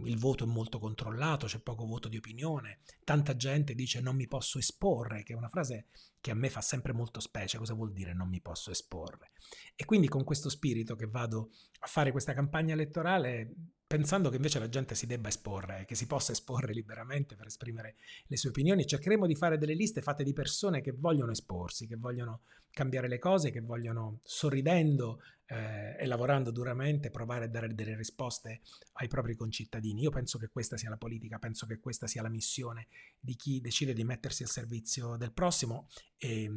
il 0.03 0.17
voto 0.17 0.43
è 0.43 0.47
molto 0.47 0.79
controllato, 0.79 1.47
c'è 1.47 1.59
poco 1.59 1.85
voto 1.85 2.07
di 2.07 2.17
opinione, 2.17 2.79
tanta 3.03 3.35
gente 3.35 3.73
dice 3.73 3.99
non 3.99 4.15
mi 4.15 4.27
posso 4.27 4.57
esporre, 4.59 5.23
che 5.23 5.33
è 5.33 5.35
una 5.35 5.49
frase 5.49 5.87
che 6.21 6.31
a 6.31 6.35
me 6.35 6.49
fa 6.49 6.61
sempre 6.61 6.93
molto 6.93 7.19
specie, 7.19 7.57
cosa 7.57 7.73
vuol 7.73 7.91
dire 7.91 8.13
non 8.13 8.29
mi 8.29 8.41
posso 8.41 8.71
esporre? 8.71 9.31
E 9.75 9.85
quindi 9.85 10.07
con 10.07 10.23
questo 10.23 10.49
spirito 10.49 10.95
che 10.95 11.07
vado 11.07 11.51
a 11.79 11.87
fare 11.87 12.11
questa 12.11 12.33
campagna 12.33 12.73
elettorale 12.73 13.53
pensando 13.91 14.29
che 14.29 14.37
invece 14.37 14.57
la 14.57 14.69
gente 14.69 14.95
si 14.95 15.05
debba 15.05 15.27
esporre, 15.27 15.83
che 15.85 15.95
si 15.95 16.07
possa 16.07 16.31
esporre 16.31 16.71
liberamente 16.71 17.35
per 17.35 17.47
esprimere 17.47 17.95
le 18.27 18.37
sue 18.37 18.47
opinioni, 18.47 18.85
cercheremo 18.85 19.27
di 19.27 19.35
fare 19.35 19.57
delle 19.57 19.73
liste 19.73 20.01
fatte 20.01 20.23
di 20.23 20.31
persone 20.31 20.79
che 20.79 20.93
vogliono 20.93 21.33
esporsi, 21.33 21.87
che 21.87 21.97
vogliono 21.97 22.43
cambiare 22.71 23.09
le 23.09 23.19
cose, 23.19 23.51
che 23.51 23.59
vogliono 23.59 24.21
sorridendo 24.23 25.19
eh, 25.45 25.97
e 25.99 26.05
lavorando 26.05 26.51
duramente 26.51 27.11
provare 27.11 27.45
a 27.45 27.47
dare 27.49 27.75
delle 27.75 27.97
risposte 27.97 28.61
ai 28.93 29.09
propri 29.09 29.35
concittadini. 29.35 30.03
Io 30.03 30.09
penso 30.09 30.37
che 30.37 30.47
questa 30.47 30.77
sia 30.77 30.89
la 30.89 30.95
politica, 30.95 31.37
penso 31.37 31.65
che 31.65 31.81
questa 31.81 32.07
sia 32.07 32.21
la 32.21 32.29
missione 32.29 32.87
di 33.19 33.35
chi 33.35 33.59
decide 33.59 33.91
di 33.91 34.05
mettersi 34.05 34.43
al 34.43 34.49
servizio 34.49 35.17
del 35.17 35.33
prossimo 35.33 35.89
e 36.17 36.49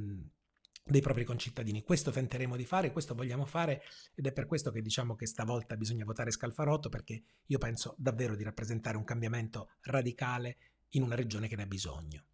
dei 0.85 1.01
propri 1.01 1.25
concittadini. 1.25 1.83
Questo 1.83 2.11
tenteremo 2.11 2.57
di 2.57 2.65
fare, 2.65 2.93
questo 2.93 3.15
vogliamo 3.15 3.47
fare 3.47 3.83
ed 4.15 4.27
è 4.27 4.33
per 4.33 4.47
questo 4.47 4.71
che 4.71 4.83
diciamo 4.83 5.15
che 5.15 5.27
stavolta 5.27 5.77
bisogna 5.77 6.05
votare 6.05 6.31
Scalfarotto 6.31 6.91
perché 6.91 7.23
io 7.47 7.59
penso 7.59 7.95
davvero 7.97 8.37
di 8.37 8.45
rappresentare 8.45 8.97
un 8.97 9.05
cambiamento 9.05 9.71
radicale 9.83 10.57
in 10.91 11.03
una 11.03 11.15
regione 11.15 11.49
che 11.49 11.57
ne 11.57 11.63
ha 11.63 11.67
bisogno. 11.67 12.25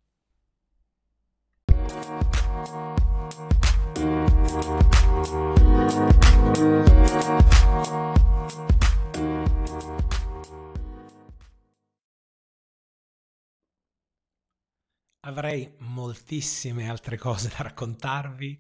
Avrei 15.25 15.71
moltissime 15.81 16.89
altre 16.89 17.19
cose 17.19 17.51
da 17.51 17.63
raccontarvi, 17.63 18.59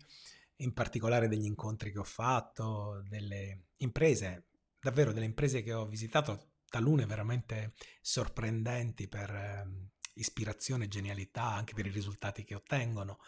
in 0.56 0.74
particolare 0.74 1.26
degli 1.26 1.46
incontri 1.46 1.90
che 1.90 1.98
ho 1.98 2.04
fatto, 2.04 3.02
delle 3.08 3.68
imprese, 3.78 4.48
davvero 4.78 5.14
delle 5.14 5.24
imprese 5.24 5.62
che 5.62 5.72
ho 5.72 5.86
visitato, 5.86 6.56
talune 6.68 7.06
veramente 7.06 7.72
sorprendenti 8.02 9.08
per 9.08 9.30
eh, 9.30 9.90
ispirazione 10.14 10.84
e 10.84 10.88
genialità, 10.88 11.44
anche 11.44 11.72
per 11.72 11.86
i 11.86 11.90
risultati 11.90 12.44
che 12.44 12.54
ottengono. 12.54 13.20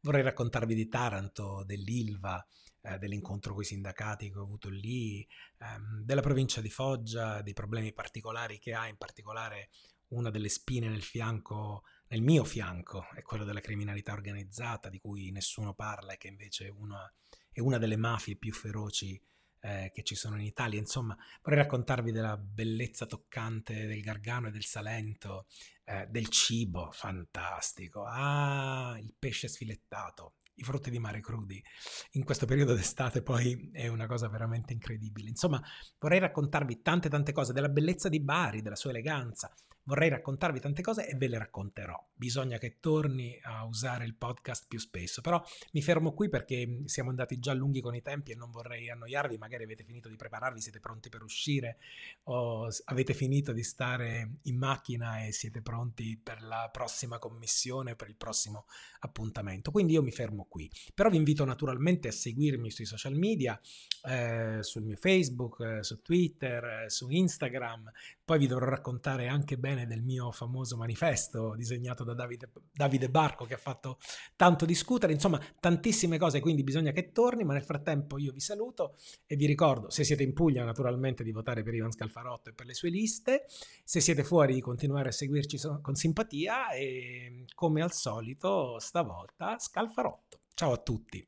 Vorrei 0.00 0.22
raccontarvi 0.22 0.74
di 0.74 0.88
Taranto, 0.88 1.62
dell'Ilva, 1.64 2.44
eh, 2.80 2.98
dell'incontro 2.98 3.52
con 3.52 3.62
i 3.62 3.66
sindacati 3.66 4.28
che 4.28 4.38
ho 4.38 4.42
avuto 4.42 4.68
lì, 4.68 5.24
ehm, 5.58 6.02
della 6.02 6.20
provincia 6.20 6.60
di 6.60 6.68
Foggia, 6.68 7.42
dei 7.42 7.52
problemi 7.52 7.92
particolari 7.92 8.58
che 8.58 8.74
ha, 8.74 8.88
in 8.88 8.96
particolare 8.96 9.70
una 10.08 10.30
delle 10.30 10.48
spine 10.48 10.88
nel 10.88 11.02
fianco, 11.02 11.84
nel 12.12 12.20
mio 12.20 12.44
fianco, 12.44 13.06
è 13.14 13.22
quello 13.22 13.44
della 13.44 13.60
criminalità 13.60 14.12
organizzata, 14.12 14.90
di 14.90 14.98
cui 14.98 15.30
nessuno 15.30 15.72
parla 15.72 16.12
e 16.12 16.18
che 16.18 16.28
invece 16.28 16.66
è 16.66 16.70
una, 16.70 17.10
è 17.50 17.60
una 17.60 17.78
delle 17.78 17.96
mafie 17.96 18.36
più 18.36 18.52
feroci 18.52 19.18
eh, 19.60 19.90
che 19.94 20.02
ci 20.02 20.14
sono 20.14 20.36
in 20.36 20.44
Italia. 20.44 20.78
Insomma, 20.78 21.16
vorrei 21.42 21.60
raccontarvi 21.60 22.12
della 22.12 22.36
bellezza 22.36 23.06
toccante 23.06 23.86
del 23.86 24.02
Gargano 24.02 24.48
e 24.48 24.50
del 24.50 24.64
Salento, 24.64 25.46
eh, 25.84 26.06
del 26.10 26.28
cibo 26.28 26.90
fantastico. 26.92 28.04
Ah, 28.04 28.98
il 29.00 29.14
pesce 29.18 29.48
sfilettato, 29.48 30.34
i 30.56 30.64
frutti 30.64 30.90
di 30.90 30.98
mare 30.98 31.22
crudi 31.22 31.64
in 32.12 32.24
questo 32.24 32.44
periodo 32.44 32.74
d'estate 32.74 33.22
poi 33.22 33.70
è 33.72 33.86
una 33.86 34.06
cosa 34.06 34.28
veramente 34.28 34.74
incredibile. 34.74 35.30
Insomma, 35.30 35.62
vorrei 35.98 36.18
raccontarvi 36.18 36.82
tante 36.82 37.08
tante 37.08 37.32
cose 37.32 37.54
della 37.54 37.70
bellezza 37.70 38.10
di 38.10 38.20
Bari, 38.20 38.60
della 38.60 38.76
sua 38.76 38.90
eleganza, 38.90 39.50
Vorrei 39.84 40.08
raccontarvi 40.10 40.60
tante 40.60 40.80
cose 40.80 41.08
e 41.08 41.16
ve 41.16 41.26
le 41.26 41.38
racconterò. 41.38 41.98
Bisogna 42.14 42.58
che 42.58 42.78
torni 42.78 43.36
a 43.42 43.64
usare 43.64 44.04
il 44.04 44.14
podcast 44.14 44.66
più 44.68 44.78
spesso, 44.78 45.20
però 45.20 45.42
mi 45.72 45.82
fermo 45.82 46.12
qui 46.12 46.28
perché 46.28 46.82
siamo 46.84 47.10
andati 47.10 47.40
già 47.40 47.52
lunghi 47.52 47.80
con 47.80 47.96
i 47.96 48.02
tempi 48.02 48.30
e 48.30 48.36
non 48.36 48.52
vorrei 48.52 48.90
annoiarvi. 48.90 49.38
Magari 49.38 49.64
avete 49.64 49.82
finito 49.82 50.08
di 50.08 50.14
prepararvi, 50.14 50.60
siete 50.60 50.78
pronti 50.78 51.08
per 51.08 51.22
uscire 51.22 51.78
o 52.24 52.68
avete 52.84 53.12
finito 53.12 53.52
di 53.52 53.64
stare 53.64 54.36
in 54.42 54.56
macchina 54.56 55.24
e 55.24 55.32
siete 55.32 55.62
pronti 55.62 56.16
per 56.22 56.42
la 56.42 56.68
prossima 56.72 57.18
commissione, 57.18 57.96
per 57.96 58.08
il 58.08 58.14
prossimo 58.14 58.66
appuntamento. 59.00 59.72
Quindi 59.72 59.94
io 59.94 60.02
mi 60.02 60.12
fermo 60.12 60.46
qui. 60.48 60.70
Però 60.94 61.08
vi 61.08 61.16
invito 61.16 61.44
naturalmente 61.44 62.06
a 62.06 62.12
seguirmi 62.12 62.70
sui 62.70 62.84
social 62.84 63.14
media, 63.14 63.60
eh, 64.04 64.58
sul 64.62 64.82
mio 64.82 64.96
Facebook, 64.96 65.60
eh, 65.60 65.82
su 65.82 66.02
Twitter, 66.02 66.64
eh, 66.84 66.90
su 66.90 67.08
Instagram. 67.08 67.90
Poi 68.24 68.38
vi 68.38 68.46
dovrò 68.46 68.66
raccontare 68.66 69.26
anche 69.26 69.58
bene 69.58 69.71
bene 69.72 69.86
del 69.86 70.02
mio 70.02 70.30
famoso 70.30 70.76
manifesto 70.76 71.54
disegnato 71.56 72.04
da 72.04 72.14
Davide, 72.14 72.50
Davide 72.70 73.08
Barco 73.08 73.44
che 73.44 73.54
ha 73.54 73.58
fatto 73.58 73.98
tanto 74.36 74.64
discutere, 74.64 75.12
insomma 75.12 75.40
tantissime 75.58 76.18
cose, 76.18 76.40
quindi 76.40 76.62
bisogna 76.62 76.92
che 76.92 77.12
torni, 77.12 77.44
ma 77.44 77.54
nel 77.54 77.64
frattempo 77.64 78.18
io 78.18 78.32
vi 78.32 78.40
saluto 78.40 78.96
e 79.26 79.36
vi 79.36 79.46
ricordo, 79.46 79.90
se 79.90 80.04
siete 80.04 80.22
in 80.22 80.32
Puglia 80.32 80.64
naturalmente 80.64 81.24
di 81.24 81.32
votare 81.32 81.62
per 81.62 81.74
Ivan 81.74 81.92
Scalfarotto 81.92 82.50
e 82.50 82.52
per 82.52 82.66
le 82.66 82.74
sue 82.74 82.90
liste, 82.90 83.46
se 83.84 84.00
siete 84.00 84.24
fuori 84.24 84.54
di 84.54 84.60
continuare 84.60 85.08
a 85.08 85.12
seguirci 85.12 85.58
con 85.80 85.94
simpatia 85.94 86.70
e 86.70 87.44
come 87.54 87.82
al 87.82 87.92
solito 87.92 88.78
stavolta 88.78 89.58
Scalfarotto. 89.58 90.40
Ciao 90.54 90.72
a 90.72 90.78
tutti. 90.78 91.26